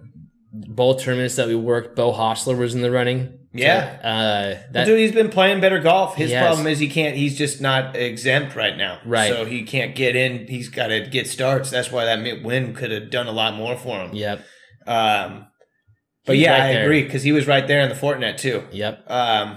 [0.54, 3.38] both tournaments that we worked, Beau Hossler was in the running.
[3.52, 3.98] Yeah.
[4.02, 6.16] Uh, that, Dude, he's been playing better golf.
[6.16, 6.44] His has.
[6.44, 7.16] problem is he can't.
[7.16, 9.00] He's just not exempt right now.
[9.04, 9.30] Right.
[9.32, 10.46] So he can't get in.
[10.46, 11.70] He's got to get starts.
[11.70, 14.14] That's why that win could have done a lot more for him.
[14.14, 14.44] yep.
[14.86, 15.46] Um,
[16.26, 16.84] but He's yeah, right I there.
[16.84, 18.64] agree because he was right there in the Fortinet too.
[18.72, 19.10] Yep.
[19.10, 19.56] Um,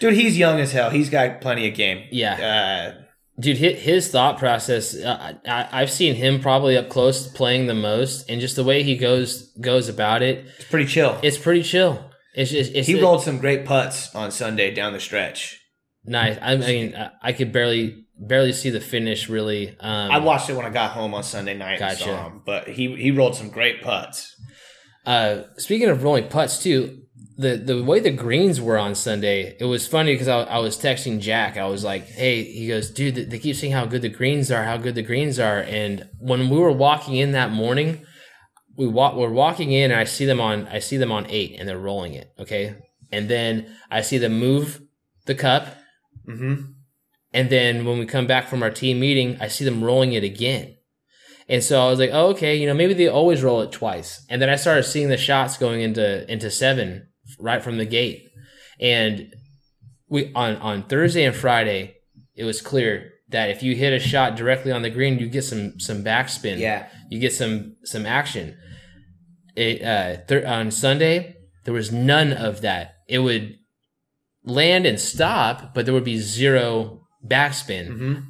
[0.00, 0.90] dude, he's young as hell.
[0.90, 2.06] He's got plenty of game.
[2.10, 2.94] Yeah.
[2.96, 3.02] Uh,
[3.40, 7.74] dude his, his thought process uh, I, i've seen him probably up close playing the
[7.74, 11.18] most and just the way he goes goes about it it's pretty chill.
[11.22, 15.00] it's pretty chill it's just it's he rolled some great putts on Sunday down the
[15.00, 15.58] stretch.
[16.04, 20.50] nice i mean I, I could barely barely see the finish really um I watched
[20.50, 22.16] it when I got home on Sunday night Gotcha.
[22.16, 24.36] him, but he he rolled some great putts.
[25.06, 26.99] uh speaking of rolling putts too
[27.40, 30.76] the the way the greens were on Sunday, it was funny because I, I was
[30.76, 31.56] texting Jack.
[31.56, 34.64] I was like, "Hey," he goes, "Dude, they keep saying how good the greens are,
[34.64, 38.04] how good the greens are." And when we were walking in that morning,
[38.76, 41.56] we walk, we're walking in, and I see them on, I see them on eight,
[41.58, 42.32] and they're rolling it.
[42.38, 42.76] Okay,
[43.10, 44.82] and then I see them move
[45.26, 45.76] the cup,
[46.28, 46.72] Mm-hmm.
[47.32, 50.22] and then when we come back from our team meeting, I see them rolling it
[50.24, 50.76] again.
[51.48, 54.24] And so I was like, oh, okay, you know, maybe they always roll it twice.
[54.28, 57.08] And then I started seeing the shots going into into seven
[57.40, 58.28] right from the gate.
[58.80, 59.34] And
[60.08, 61.96] we on on Thursday and Friday,
[62.34, 65.44] it was clear that if you hit a shot directly on the green, you get
[65.44, 66.58] some some backspin.
[66.58, 66.88] Yeah.
[67.10, 68.56] You get some some action.
[69.56, 72.94] It uh thir- on Sunday, there was none of that.
[73.08, 73.56] It would
[74.44, 77.88] land and stop, but there would be zero backspin.
[77.88, 78.20] Mm-hmm.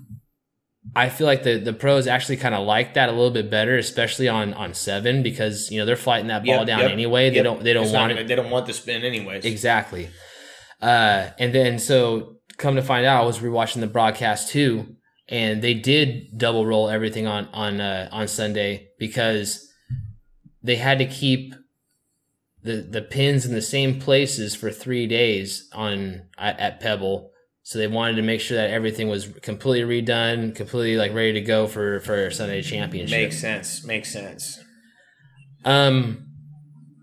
[0.97, 3.77] I feel like the the pros actually kind of like that a little bit better,
[3.79, 7.31] especially on on seven because you know they're fighting that ball Yep, down yep, anyway.
[7.31, 9.45] They don't they don't It's want not it They don't want the spin anyways.
[9.45, 10.11] exactly.
[10.83, 14.97] Uh, and then so come to find out, I was rewatching the broadcast too,
[15.29, 19.67] and they did double roll everything on on uh, on Sunday because
[20.63, 21.55] they had to keep
[22.63, 27.30] the the pins in the same places for three days on at, at Pebble.
[27.71, 31.41] So they wanted to make sure that everything was completely redone, completely like ready to
[31.41, 33.17] go for for Sunday championship.
[33.17, 33.85] Makes sense.
[33.85, 34.59] Makes sense.
[35.65, 36.27] Um,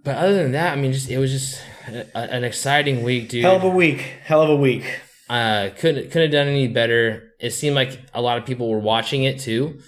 [0.04, 3.46] but other than that, I mean, just it was just a, an exciting week, dude.
[3.46, 4.02] Hell of a week.
[4.26, 4.84] Hell of a week.
[5.30, 7.32] uh, couldn't couldn't have done any better.
[7.40, 9.80] It seemed like a lot of people were watching it too.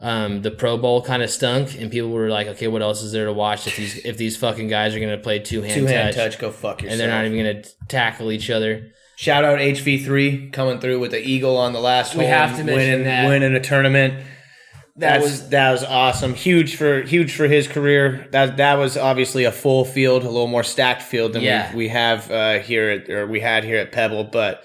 [0.00, 3.12] Um, the Pro Bowl kind of stunk, and people were like, "Okay, what else is
[3.12, 5.86] there to watch if these if these fucking guys are gonna play two hand Two
[5.86, 6.38] hand touch, touch.
[6.38, 6.92] Go fuck yourself.
[6.92, 8.90] and they're not even gonna tackle each other?"
[9.20, 12.32] Shout out HV3 coming through with the eagle on the last We hole.
[12.32, 13.28] have to mention winning, that.
[13.28, 14.14] winning a tournament.
[14.96, 16.32] That That's, was that was awesome.
[16.32, 18.28] Huge for huge for his career.
[18.32, 21.70] That that was obviously a full field, a little more stacked field than Yeah.
[21.72, 24.62] we, we have uh, here at, or we had here at Pebble, but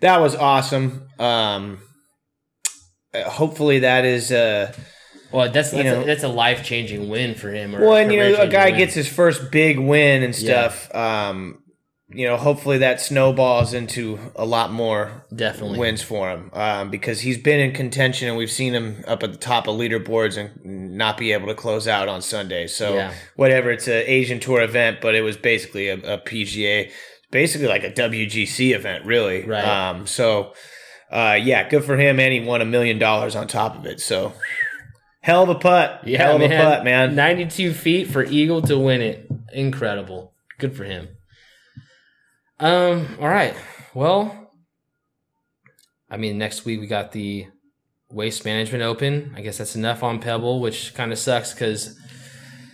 [0.00, 1.06] that was awesome.
[1.20, 1.78] Um,
[3.14, 4.72] uh, hopefully that is uh,
[5.30, 6.02] Well, that's You that's, know.
[6.02, 7.76] a, that's a life changing win for him.
[7.76, 8.78] Or Well, and you know, a guy win.
[8.78, 10.68] gets his first big win and Yeah.
[10.68, 10.92] stuff.
[10.94, 11.60] Um,
[12.08, 17.20] you know, hopefully that snowballs into a lot more definitely wins for him um, because
[17.22, 20.96] he's been in contention and we've seen him up at the top of leaderboards and
[20.96, 22.66] not be able to close out on Sunday.
[22.66, 23.14] So Yeah.
[23.36, 26.92] whatever, it's an Asian Tour event, but it was basically a, a PGA,
[27.30, 29.44] basically like a WGC event, really.
[29.46, 29.64] Right.
[29.64, 30.52] Um, so
[31.10, 34.00] uh, yeah, good for him, and he won a million dollars on top of it.
[34.00, 34.32] So
[35.20, 36.52] hell of a putt, Yeah, hell of man.
[36.52, 37.14] a putt, man.
[37.14, 39.26] 92 feet for Eagle to win it.
[39.52, 40.32] Incredible.
[40.58, 41.08] Good for him.
[42.60, 43.54] Um, all right.
[43.94, 44.50] Well,
[46.10, 47.46] I mean, next week we got the
[48.10, 49.32] Waste Management Open.
[49.36, 51.98] I guess that's enough on Pebble, which kind of sucks because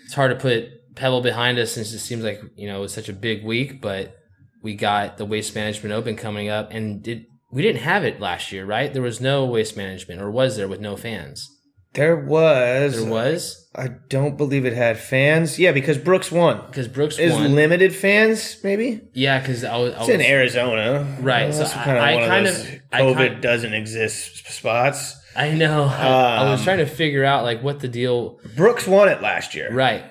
[0.05, 3.09] it's hard to put Pebble behind us since it seems like, you know, it's such
[3.09, 4.17] a big week, but
[4.63, 8.53] we got the Waste Management Open coming up and did we didn't have it last
[8.53, 8.93] year, right?
[8.93, 11.49] There was no waste management, or was there with no fans?
[11.95, 13.01] There was.
[13.03, 15.59] There was I don't believe it had fans.
[15.59, 16.65] Yeah, because Brooks won.
[16.67, 17.55] because Brooks Is won.
[17.55, 19.01] limited fans, maybe?
[19.15, 21.07] Yeah, because I was, I It's in Arizona.
[21.21, 23.75] Right, so That's I- kind of I one kind of those of- COVID kind- doesn't
[23.75, 25.17] exist spots.
[25.37, 25.85] I know.
[25.85, 26.07] I,
[26.47, 28.41] I was Um, trying to figure out like what the deal.
[28.57, 29.73] Brooks won it last year.
[29.73, 30.05] Right,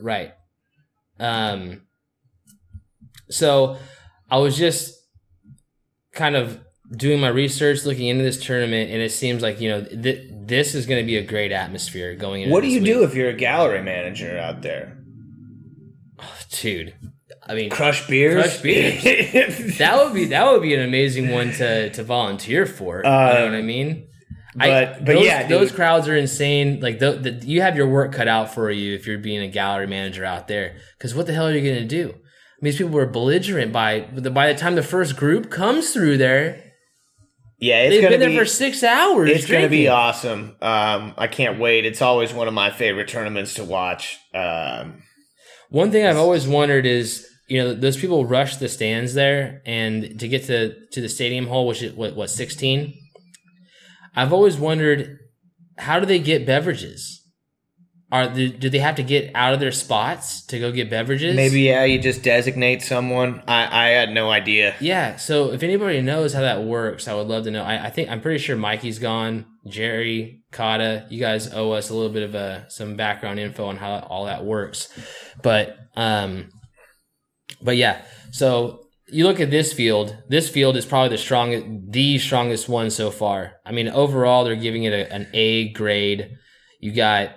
[0.00, 0.32] right.
[1.18, 1.82] Um.
[3.30, 3.78] So,
[4.30, 4.94] I was just
[6.12, 6.60] kind of
[6.94, 10.74] doing my research, looking into this tournament, and it seems like you know th- this
[10.74, 12.52] is going to be a great atmosphere going into.
[12.52, 12.92] What do you week.
[12.92, 14.96] do if you're a gallery manager out there?
[16.50, 16.94] dude?
[17.48, 18.42] I mean, Crush beers.
[18.42, 19.78] Crush beers.
[19.78, 22.98] that would be that would be an amazing one to to volunteer for.
[22.98, 24.08] you know Uh, what I mean?
[24.54, 25.50] but- but those, yeah, dude.
[25.60, 26.80] those crowds are insane.
[26.80, 29.48] Like the, the, you have your work cut out for you if you're being a
[29.48, 30.76] gallery manager out there.
[30.96, 32.08] Because what the hell are you going to do?
[32.08, 36.16] I mean, these people were belligerent by by the time the first group comes through
[36.16, 36.65] there.
[37.58, 38.38] Yeah, it's They've been there be.
[38.38, 39.30] for six hours.
[39.30, 40.56] it's gonna be awesome.
[40.60, 41.84] Um, I can't wait.
[41.86, 44.18] It's always one of my favorite tournaments to watch.
[44.34, 45.02] Um,
[45.70, 50.18] One thing I've always wondered is, you know, those people rush the stands there, and
[50.20, 52.94] to get to to the stadium hall, which is what what sixteen.
[54.14, 55.18] I've always wondered,
[55.76, 57.22] how do they get beverages?
[58.12, 61.34] Are do, do they have to get out of their spots to go get beverages?
[61.34, 63.42] maybe yeah, you just designate someone.
[63.48, 64.76] I I had no idea.
[64.80, 65.16] Yeah.
[65.16, 67.64] So if anybody knows how that works, I would love to know.
[67.64, 69.46] I, I think I'm pretty sure Mikey's gone.
[69.66, 73.76] Jerry, Kata, you guys owe us a little bit of a some background info on
[73.76, 74.88] how all that works.
[75.42, 76.50] But um,
[77.60, 78.02] but yeah.
[78.30, 80.16] So you look at this field.
[80.28, 83.54] This field is probably the strongest, the strongest one so far.
[83.64, 86.36] I mean, overall, they're giving it a, an A grade.
[86.80, 87.30] You got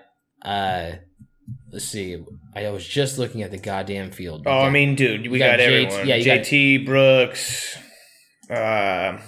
[0.44, 0.92] uh,
[1.72, 2.24] let's see.
[2.56, 4.44] I was just looking at the goddamn field.
[4.46, 6.08] Oh, I mean, dude, we got got, JT everyone.
[6.08, 7.78] yeah, you got- JT Brooks,
[8.50, 9.20] uh,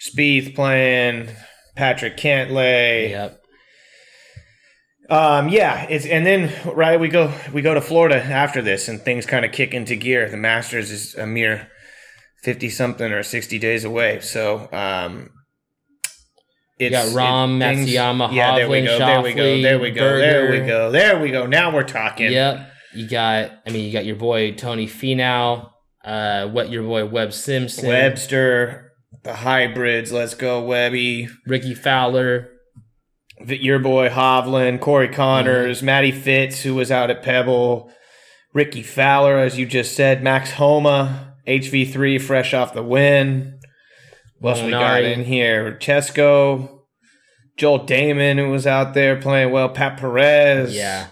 [0.00, 1.28] Spieth playing,
[1.76, 3.10] Patrick Cantlay.
[3.10, 3.38] Yep.
[5.10, 9.00] Um, yeah, it's and then right we go we go to Florida after this, and
[9.00, 10.28] things kind of kick into gear.
[10.30, 11.68] The Masters is a mere
[12.42, 15.30] fifty something or sixty days away, so um.
[16.84, 19.90] You got it's- Rahm, things- Matsuyama, yeah, there we go, there we go, there we
[19.90, 21.46] go, there we go, there we go.
[21.46, 22.32] Now we're talking.
[22.32, 22.68] Yep.
[22.94, 25.70] You got, I mean, you got your boy Tony Finau,
[26.04, 30.12] uh, what your boy Webb Simpson, Webster, the hybrids.
[30.12, 31.28] Let's go, Webby.
[31.46, 32.48] Rickie Fowler.
[33.46, 35.86] your boy Hovland, Corey Conners, Mm-hmm.
[35.86, 37.90] Matty Fitz, who was out at Pebble,
[38.54, 43.58] Rickie Fowler, as you just said, Max Homa, HV3, fresh off the win.
[44.42, 45.78] What else we got in here?
[45.80, 46.80] Chesco,
[47.56, 51.06] Joel Dahmen, who was out there playing well, Pat Perez, Yeah.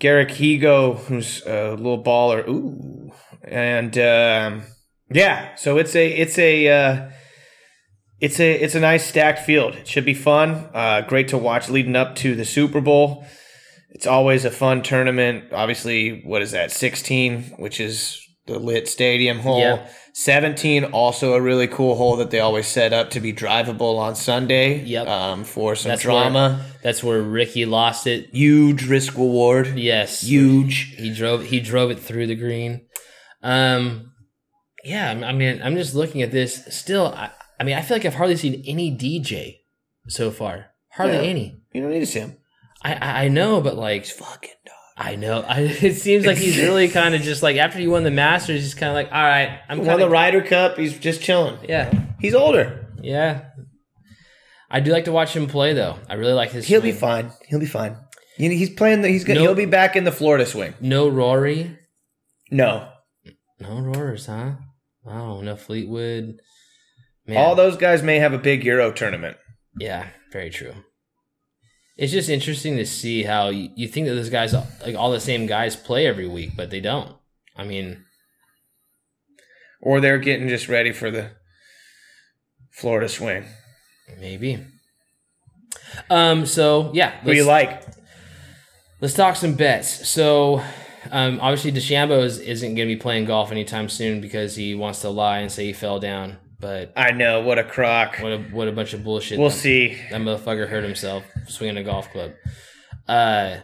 [0.00, 2.46] Garrick Higgo, who's a little baller.
[2.48, 3.12] Ooh,
[3.46, 4.62] and um,
[5.10, 7.10] yeah, so it's a it's a uh,
[8.20, 9.76] it's a it's a nice stacked field.
[9.76, 10.68] It should be fun.
[10.74, 13.24] Uh, great to watch leading up to the Super Bowl.
[13.90, 15.52] It's always a fun tournament.
[15.52, 16.72] Obviously, what is that?
[16.72, 19.60] Sixteen, which is the lit stadium hole.
[19.60, 19.88] Yeah.
[20.12, 24.14] Seventeen, also a really cool hole that they always set up to be drivable on
[24.14, 24.82] Sunday.
[24.84, 25.06] Yep.
[25.08, 26.64] Um, for some That's drama.
[26.82, 28.28] That's where Ricky lost it.
[28.32, 29.76] Huge risk reward.
[29.76, 30.20] Yes.
[30.22, 30.94] Huge.
[30.96, 31.44] He drove.
[31.46, 32.86] He drove it through the green.
[33.42, 34.12] Um,
[34.84, 35.10] yeah.
[35.10, 36.64] I mean, I'm just looking at this.
[36.70, 39.58] Still, I, I mean, I feel like I've hardly seen any DJ
[40.08, 40.66] so far.
[40.90, 41.22] Hardly Yeah.
[41.22, 41.60] any.
[41.72, 42.36] You don't need to see him.
[42.82, 44.74] I, I I know, but like, Fucking dog.
[44.96, 45.40] I know.
[45.46, 48.62] I, it seems like he's really kind of just like after he won the Masters,
[48.62, 50.78] he's kind of like, all right, I'm Won the Ryder Cup.
[50.78, 51.58] He's just chilling.
[51.68, 52.86] yeah, He's older.
[53.02, 53.46] yeah.
[54.70, 55.98] I do like to watch him play though.
[56.08, 56.66] I really like his.
[56.66, 57.30] He'll be fine.
[57.46, 57.96] He'll be fine.
[58.38, 59.02] You know, he's playing.
[59.02, 59.38] The, he's gonna.
[59.38, 60.74] No- He'll be back in the Florida swing.
[60.80, 61.78] No Rory,
[62.50, 62.88] No,
[63.60, 64.52] no Roars, huh?
[65.04, 66.40] Wow, no Fleetwood.
[67.26, 69.36] Man, all those guys may have a big Euro tournament.
[69.78, 70.74] yeah, very true.
[71.96, 75.20] It's just interesting to see how you, you think that those guys like all the
[75.20, 77.16] same guys play every week, but they don't.
[77.56, 78.04] I mean,
[79.80, 81.30] Or they're getting just ready for the
[82.70, 83.44] Florida swing.
[84.18, 84.58] maybe.
[86.10, 86.46] Um.
[86.46, 87.82] So yeah, Who do you like?
[89.00, 90.08] Let's talk some bets.
[90.08, 90.62] So,
[91.10, 95.00] um, obviously, DeChambeau is, isn't going to be playing golf anytime soon because he wants
[95.02, 96.38] to lie and say he fell down.
[96.64, 98.16] But I know what a crock.
[98.20, 99.38] what a what a bunch of bullshit.
[99.38, 100.00] We'll that, see.
[100.10, 102.32] That motherfucker hurt himself swinging a golf club.
[103.06, 103.56] Uh,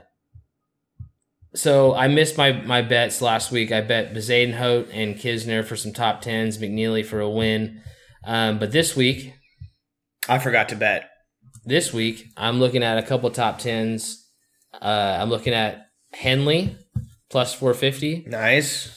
[1.55, 3.73] so I missed my my bets last week.
[3.73, 7.81] I bet Bezuidenhout and Kisner for some top tens, McNealy for a win.
[8.23, 9.33] Um, but this week,
[10.29, 11.09] I forgot to bet.
[11.65, 14.29] this week I'm looking at a couple top tens.
[14.75, 16.77] Uh, I'm looking at Henley
[17.31, 18.27] plus 450.
[18.29, 18.95] Nice.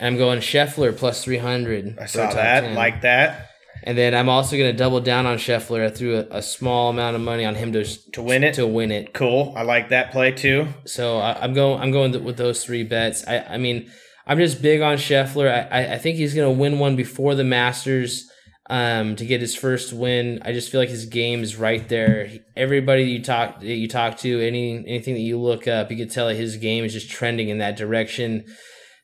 [0.00, 1.98] I'm going Scheffler plus 300.
[1.98, 2.60] I saw that.
[2.62, 2.74] 10.
[2.74, 3.50] Like that.
[3.86, 5.84] And then I'm also going to double down on Scheffler.
[5.84, 8.54] I threw a, a small amount of money on him to To win it.
[8.54, 9.12] to win it.
[9.12, 9.52] Cool.
[9.56, 10.68] I like that play too.
[10.86, 11.80] So I, I'm going.
[11.80, 13.24] I'm going th- with those three bets.
[13.28, 13.90] I, I mean,
[14.26, 15.68] I'm just big on Scheffler.
[15.70, 18.30] I, I, think he's going to win one before the Masters
[18.70, 20.40] um, to get his first win.
[20.42, 22.24] I just feel like his game is right there.
[22.26, 25.98] He- Everybody you talk that you talk to, any anything that you look up, you
[25.98, 28.46] can tell that his game is just trending in that direction.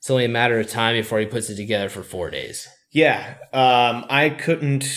[0.01, 2.67] It's only a matter of time before he puts it together for four days.
[2.91, 3.35] Yeah.
[3.53, 4.89] Um, I couldn't.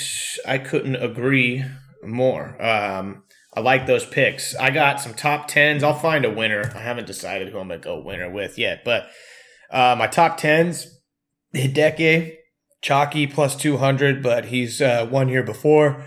[0.47, 1.65] I couldn't agree
[2.01, 2.55] more.
[2.63, 3.23] Um,
[3.53, 4.55] I like those picks.
[4.55, 5.83] I got some top tens.
[5.83, 6.71] I'll find a winner.
[6.73, 9.07] I haven't decided who I'm gonna go winner with yet, but
[9.69, 10.87] uh, my top tens:
[11.53, 12.37] Hideki,
[12.81, 16.05] Chalky plus two hundred, but he's uh, one year before.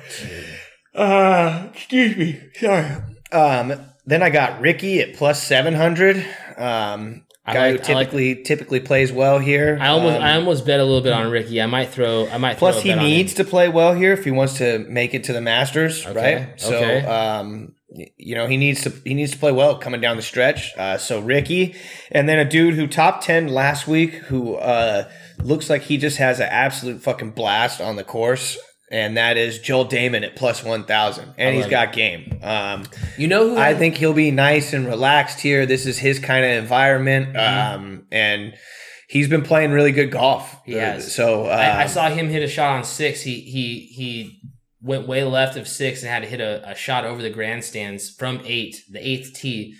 [0.94, 2.40] Uh, excuse me.
[2.54, 2.90] Sorry.
[3.30, 6.26] Um, then I got Ricky at plus seven hundred.
[6.56, 9.78] Um, I guy like- who I like- typically typically plays well here.
[9.80, 11.60] I almost Um, I almost bet a little bit on Ricky.
[11.62, 12.28] I might throw.
[12.28, 12.56] I might.
[12.58, 13.10] Plus, he bet on him.
[13.10, 16.34] needs to play well here if he wants to make it to the Masters, Okay,
[16.46, 16.60] right?
[16.60, 17.04] So, okay.
[17.06, 17.72] um,
[18.18, 20.72] you know, he needs to he needs to play well coming down the stretch.
[20.76, 21.74] Uh, so Ricky,
[22.10, 25.08] and then a dude who top ten last week, who uh,
[25.42, 28.58] looks like he just has an absolute fucking blast on the course.
[28.90, 32.38] And that is Joel Dahmen at plus one thousand, and he's got game.
[32.42, 32.84] Um,
[33.18, 35.66] You know who I think he'll be nice and relaxed here.
[35.66, 37.74] This is his kind of environment, Mm-hmm.
[37.84, 38.54] um, and
[39.08, 40.60] he's been playing really good golf.
[40.64, 41.12] He has.
[41.12, 43.22] So uh, I, I saw him hit a shot on six.
[43.22, 44.40] He he he
[44.80, 48.08] went way left of six and had to hit a, a shot over the grandstands
[48.10, 49.74] from eight, the eighth tee,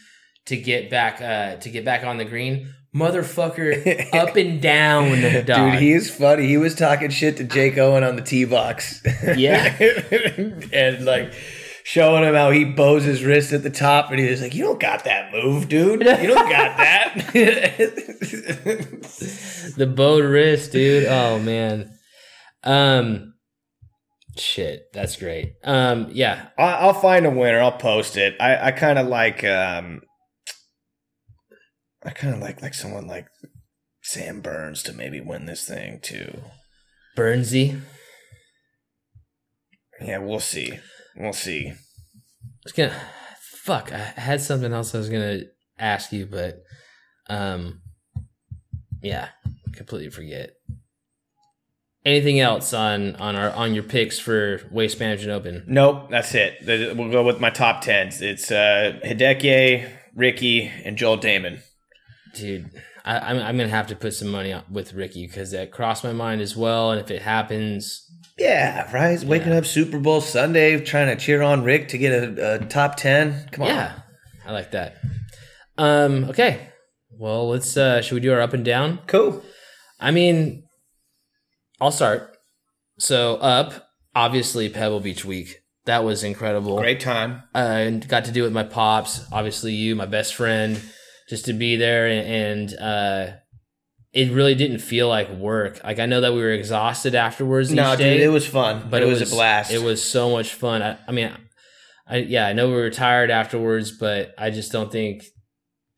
[0.46, 2.72] to get back uh to get back on the green.
[2.96, 5.72] Motherfucker, up and down, dog.
[5.72, 6.46] Dude, he is funny.
[6.46, 9.02] He was talking shit to Jake Owen on the T box.
[9.36, 9.76] Yeah.
[10.72, 11.34] and like
[11.84, 14.64] showing him how he bows his wrist at the top, and he was like, "You
[14.64, 16.00] don't got that move, dude.
[16.00, 17.14] You don't got that."
[19.76, 21.04] the bowed wrist, dude.
[21.06, 21.92] Oh man.
[22.64, 23.34] Um,
[24.38, 25.52] shit, that's great.
[25.64, 27.60] Um, yeah, I- I'll find a winner.
[27.60, 28.34] I'll post it.
[28.40, 29.44] I, I kind of like.
[29.44, 30.00] um
[32.06, 33.26] I kind of like like someone like
[34.00, 36.40] Sam Burns to maybe win this thing too.
[37.16, 37.80] Burnsy.
[40.00, 40.78] Yeah, we'll see.
[41.16, 41.70] We'll see.
[41.70, 41.74] I
[42.62, 42.94] was gonna
[43.40, 43.92] fuck.
[43.92, 45.40] I had something else I was gonna
[45.78, 46.62] ask you, but
[47.28, 47.80] um,
[49.02, 49.30] yeah,
[49.74, 50.52] completely forget.
[52.04, 55.64] Anything else on on our on your picks for Waste Management Open?
[55.66, 56.58] Nope, that's it.
[56.96, 58.22] We'll go with my top tens.
[58.22, 61.62] It's uh, Hideki, Ricky, and Joel Dahmen.
[62.36, 62.70] Dude,
[63.04, 66.04] I, I'm I'm gonna have to put some money on, with Ricky because that crossed
[66.04, 66.90] my mind as well.
[66.92, 68.04] And if it happens,
[68.38, 69.22] Yeah, right.
[69.24, 72.96] Waking up Super Bowl Sunday, trying to cheer on Rick to get a, a top
[72.96, 73.48] ten.
[73.52, 73.68] Come on.
[73.70, 74.00] yeah,
[74.46, 74.96] I like that.
[75.78, 76.68] Um, okay.
[77.10, 77.76] Well, let's.
[77.76, 79.00] uh Should we do our up and down?
[79.06, 79.42] Cool.
[79.98, 80.64] I mean,
[81.80, 82.36] I'll start.
[82.98, 85.58] So up, obviously Pebble Beach week.
[85.86, 86.78] That was incredible.
[86.78, 87.44] Great time.
[87.54, 89.24] Uh, and got to do it with my pops.
[89.30, 90.80] Obviously, you, my best friend,
[91.28, 93.36] just to be there and, and uh,
[94.12, 95.82] it really didn't feel like work.
[95.84, 97.70] Like I know that we were exhausted afterwards.
[97.70, 98.88] No, dude, day, it was fun.
[98.90, 99.70] but it, was, a blast.
[99.70, 100.82] It was so much fun.
[100.82, 101.30] I, I mean,
[102.06, 105.24] I yeah, I know we were tired afterwards, but I just don't think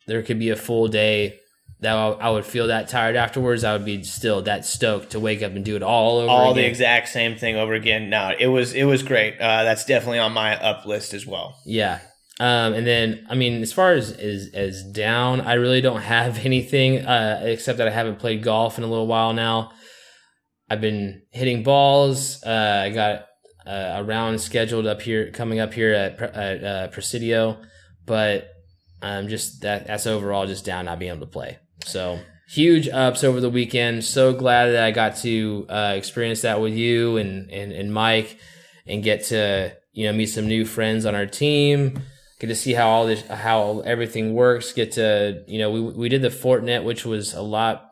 [0.07, 1.39] there could be a full day
[1.81, 3.63] that I, would feel that tired afterwards.
[3.63, 6.55] I would be still that stoked to wake up and do it all over all
[6.55, 8.11] the exact same thing over again.
[8.11, 9.35] No, it was it was great.
[9.35, 11.57] Uh, that's definitely on my up list as well.
[11.65, 12.01] Yeah.
[12.41, 16.39] Um, and then, I mean, as far as, as as down, I really don't have
[16.45, 19.73] anything uh, except that I haven't played golf in a little while now.
[20.71, 22.43] I've been hitting balls.
[22.45, 23.27] Uh, I got
[23.67, 27.61] uh, a round scheduled up here, coming up here at, at uh, Presidio,
[28.05, 28.49] but
[29.03, 31.59] um, just that that's overall just down not being able to play.
[31.85, 34.05] So huge ups over the weekend.
[34.05, 38.39] So glad that I got to uh, experience that with you and, and and Mike,
[38.87, 42.03] and get to you know meet some new friends on our team.
[42.39, 44.73] Get to see how all this, how everything works.
[44.73, 47.91] Get to, you know, we we did the Fortinet, which was a lot,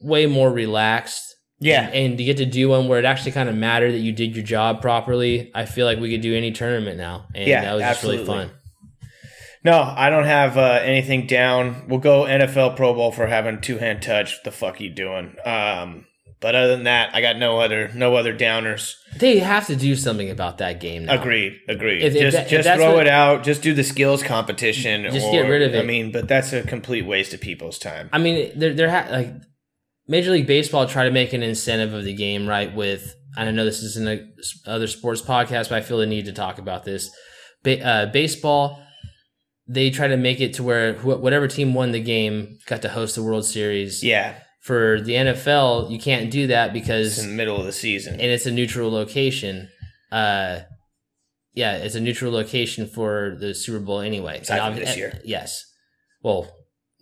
[0.00, 1.34] way more relaxed.
[1.60, 1.88] Yeah.
[1.88, 4.34] And to get to do one where it actually kind of mattered that you did
[4.34, 7.26] your job properly, I feel like we could do any tournament now.
[7.34, 8.50] And Yeah, that was just really fun.
[9.64, 11.86] No, I don't have uh, anything down.
[11.88, 14.34] We'll go NFL Pro Bowl for having two hand touch.
[14.34, 15.36] What the fuck you doing?
[15.44, 16.04] Um,
[16.40, 18.94] but other than that, I got no other no other downers.
[19.16, 21.20] They have to do something about that game now.
[21.20, 22.02] Agreed, agreed.
[22.02, 23.44] If- if just that- just throw what- it out.
[23.44, 25.04] Just do the skills competition.
[25.12, 25.78] Just or- get rid of it.
[25.80, 28.08] I mean, but that's a complete waste of people's time.
[28.12, 29.30] I mean, they're they're ha- like
[30.06, 32.74] Major League Baseball try to make an incentive of the game, right?
[32.74, 34.20] With I know this isn't a
[34.70, 37.10] other sports podcast, but I feel the need to talk about this.
[37.62, 38.80] Ba- uh, baseball,
[39.66, 42.90] they try to make it to where wh- whatever team won the game got to
[42.90, 44.04] host the World Series.
[44.04, 44.34] Yeah,
[44.64, 48.14] For the NFL, you can't do that it's because in the middle of the season.
[48.14, 49.68] and it's a neutral location.
[50.10, 50.60] Uh,
[51.52, 54.42] yeah, it's a neutral location for the Super Bowl anyway.
[54.48, 55.20] And this year.
[55.24, 55.64] yes.
[56.22, 56.50] Well,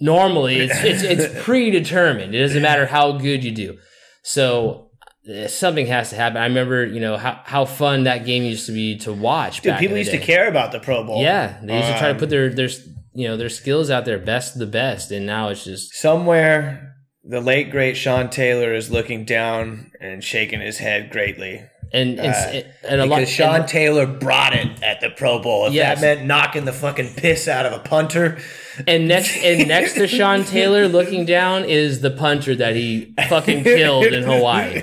[0.01, 2.35] normally it's it's it's predetermined.
[2.35, 3.79] It doesn't matter how good you do.
[4.25, 4.91] So
[5.33, 6.39] uh, something has to happen.
[6.39, 9.61] I remember, you know, how how fun that game used to be to watch.
[9.61, 11.23] Dude, back people used to care about the Pro Bowl.
[11.23, 12.69] Yeah, they used to try to Um, put their their
[13.15, 16.92] you know their skills out there, best of the best, and now it's just Somewhere,
[17.25, 21.63] the late great Sean Taylor is looking down and shaking his head greatly.
[21.95, 23.17] and and, Uh, and a lot.
[23.19, 25.67] Because Sean and- Taylor brought it at the Pro Bowl.
[25.67, 26.01] If Yes.
[26.01, 28.39] that meant knocking the fucking piss out of a punter,
[28.87, 33.65] And next and next to Sean Taylor looking down is the punter that he fucking
[33.79, 34.83] killed in Hawaii.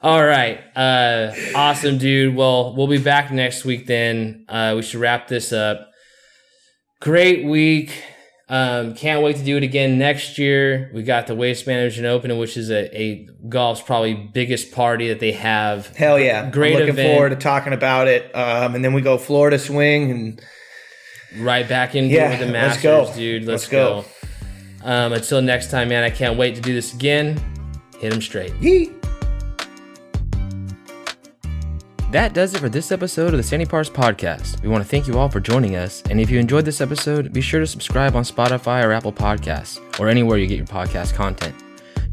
[0.00, 0.60] All right.
[0.76, 2.36] Uh awesome dude.
[2.36, 4.44] Well, we'll be back next week then.
[4.48, 5.90] Uh we should wrap this up.
[7.00, 7.90] Great week.
[8.50, 10.90] Um can't wait to do it again next year.
[10.94, 15.20] We got the Waste Management Open, which is a, a golf's probably biggest party that
[15.20, 15.94] they have.
[15.96, 16.48] hell yeah!
[16.50, 17.14] Great I'm looking event.
[17.14, 18.34] forward to talking about it.
[18.34, 20.42] Um, and then we go Florida swing and
[21.36, 23.12] Right back into Yeah, the let's Masters, go.
[23.14, 23.42] dude.
[23.44, 24.04] Let's, Let's go.
[24.82, 24.88] go.
[24.90, 26.02] Um, until next time, man.
[26.02, 27.38] I can't wait to do this again.
[28.00, 28.52] Hit him straight.
[28.62, 28.94] Yeet.
[32.10, 34.62] That does it for this episode of the Sandy Pars Podcast.
[34.62, 37.34] We want to thank you all for joining us, and if you enjoyed this episode,
[37.34, 41.12] be sure to subscribe on Spotify or Apple Podcasts, or anywhere you get your podcast
[41.12, 41.54] content.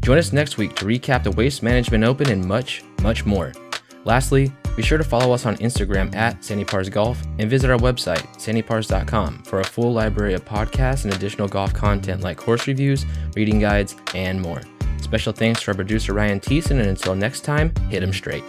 [0.02, 3.54] Join us next week to recap the Waste Management Open and much, much more.
[4.04, 7.78] Lastly, be sure to follow us on Instagram at Sandy Pars Golf and visit our
[7.78, 13.06] website, sandypars.com, for a full library of podcasts and additional golf content like course reviews,
[13.34, 14.60] reading guides, and more.
[15.00, 18.44] Special thanks to our producer Ryan Thiessen, and until next time, hit him straight.